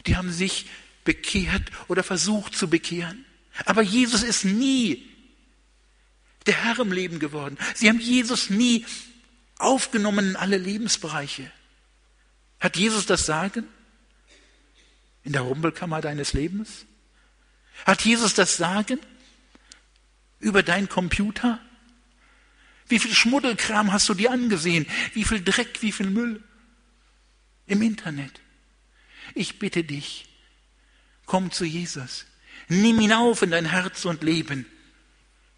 die 0.08 0.18
haben 0.18 0.32
sich 0.32 0.66
bekehrt 1.04 1.62
oder 1.90 2.02
versucht 2.02 2.56
zu 2.56 2.68
bekehren. 2.68 3.26
Aber 3.66 3.84
Jesus 3.84 4.24
ist 4.24 4.44
nie 4.44 5.08
der 6.48 6.64
Herr 6.64 6.80
im 6.80 6.92
Leben 6.92 7.20
geworden. 7.20 7.60
Sie 7.76 7.88
haben 7.88 8.00
Jesus 8.00 8.50
nie 8.50 8.88
aufgenommen 9.60 10.30
in 10.30 10.36
alle 10.36 10.58
Lebensbereiche. 10.58 11.52
Hat 12.60 12.76
Jesus 12.76 13.06
das 13.06 13.28
Sagen? 13.28 13.68
In 15.24 15.34
der 15.34 15.44
Rumpelkammer 15.44 16.02
deines 16.02 16.34
Lebens? 16.34 16.88
Hat 17.86 18.04
Jesus 18.04 18.34
das 18.34 18.58
Sagen? 18.58 19.00
Über 20.40 20.64
dein 20.64 20.90
Computer? 20.90 21.60
Wie 22.94 23.00
viel 23.00 23.16
Schmuddelkram 23.16 23.92
hast 23.92 24.08
du 24.08 24.14
dir 24.14 24.30
angesehen? 24.30 24.86
Wie 25.16 25.24
viel 25.24 25.44
Dreck, 25.44 25.82
wie 25.82 25.92
viel 25.92 26.12
Müll? 26.12 26.44
Im 27.66 27.82
Internet. 27.82 28.40
Ich 29.34 29.58
bitte 29.58 29.84
dich, 29.84 30.30
komm 31.26 31.50
zu 31.50 31.66
Jesus. 31.66 32.28
Nimm 32.68 33.02
ihn 33.02 33.12
auf 33.12 33.42
in 33.42 33.50
dein 33.50 33.66
Herz 33.66 34.06
und 34.06 34.22
Leben. 34.22 34.68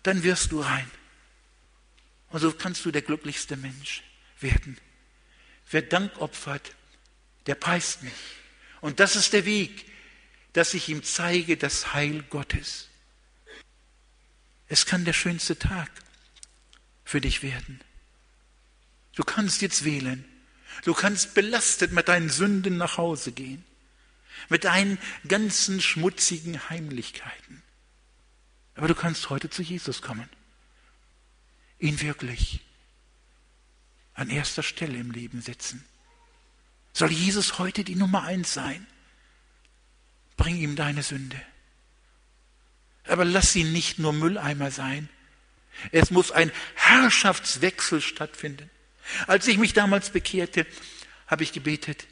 Dann 0.01 0.23
wirst 0.23 0.53
du 0.53 0.61
rein. 0.61 0.89
Und 2.29 2.39
so 2.39 2.53
kannst 2.53 2.85
du 2.85 2.91
der 2.91 3.01
glücklichste 3.01 3.57
Mensch 3.57 4.01
werden. 4.39 4.77
Wer 5.69 5.81
Dank 5.81 6.17
opfert, 6.21 6.73
der 7.47 7.55
preist 7.55 8.01
mich. 8.01 8.13
Und 8.79 9.01
das 9.01 9.17
ist 9.17 9.33
der 9.33 9.43
Weg, 9.43 9.83
dass 10.53 10.73
ich 10.73 10.87
ihm 10.87 11.03
zeige 11.03 11.57
das 11.57 11.93
Heil 11.93 12.23
Gottes. 12.29 12.87
Es 14.69 14.85
kann 14.85 15.03
der 15.03 15.11
schönste 15.11 15.59
Tag 15.59 15.91
für 17.05 17.21
dich 17.21 17.43
werden. 17.43 17.79
Du 19.15 19.23
kannst 19.23 19.61
jetzt 19.61 19.85
wählen. 19.85 20.25
Du 20.83 20.93
kannst 20.93 21.35
belastet 21.35 21.93
mit 21.93 22.09
deinen 22.09 22.29
Sünden 22.29 22.75
nach 22.77 22.97
Hause 22.97 23.31
gehen. 23.31 23.63
Mit 24.49 24.65
deinen 24.65 24.97
ganzen 25.27 25.79
schmutzigen 25.79 26.69
Heimlichkeiten. 26.69 27.63
Aber 28.75 28.89
du 28.89 28.95
kannst 28.95 29.29
heute 29.29 29.49
zu 29.49 29.61
Jesus 29.61 30.01
kommen. 30.01 30.27
Ihn 31.79 32.01
wirklich 32.01 32.59
an 34.13 34.29
erster 34.29 34.63
Stelle 34.63 34.97
im 34.97 35.11
Leben 35.11 35.41
setzen. 35.41 35.85
Soll 36.93 37.11
Jesus 37.11 37.59
heute 37.59 37.83
die 37.83 37.95
Nummer 37.95 38.23
eins 38.23 38.53
sein? 38.53 38.85
Bring 40.37 40.57
ihm 40.57 40.75
deine 40.75 41.03
Sünde. 41.03 41.41
Aber 43.07 43.23
lass 43.23 43.55
ihn 43.55 43.71
nicht 43.71 43.99
nur 43.99 44.13
Mülleimer 44.13 44.71
sein. 44.71 45.09
Es 45.91 46.11
muss 46.11 46.31
ein 46.31 46.51
Herrschaftswechsel 46.75 48.01
stattfinden. 48.01 48.69
Als 49.27 49.47
ich 49.47 49.57
mich 49.57 49.73
damals 49.73 50.09
bekehrte, 50.09 50.65
habe 51.27 51.43
ich 51.43 51.53
gebetet, 51.53 52.07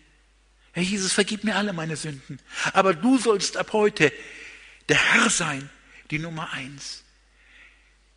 Herr 0.74 0.84
Jesus, 0.84 1.14
vergib 1.14 1.44
mir 1.44 1.56
alle 1.56 1.72
meine 1.72 1.96
Sünden. 1.96 2.40
Aber 2.74 2.94
du 2.94 3.18
sollst 3.18 3.58
ab 3.58 3.74
heute 3.74 4.12
der 4.90 4.98
Herr 4.98 5.30
sein, 5.30 5.70
die 6.10 6.20
Nummer 6.20 6.52
eins 6.52 7.04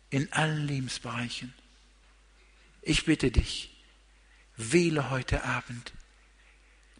in 0.09 0.31
allen 0.33 0.67
Lebensbereichen. 0.67 1.53
Ich 2.81 3.05
bitte 3.05 3.31
dich, 3.31 3.75
wähle 4.55 5.09
heute 5.09 5.43
Abend 5.43 5.93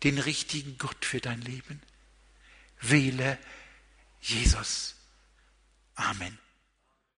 den 0.03 0.19
richtigen 0.19 0.77
Gott 0.77 1.05
für 1.05 1.19
dein 1.19 1.41
Leben. 1.41 1.81
Wähle 2.81 3.39
Jesus. 4.21 4.95
Amen. 5.95 6.37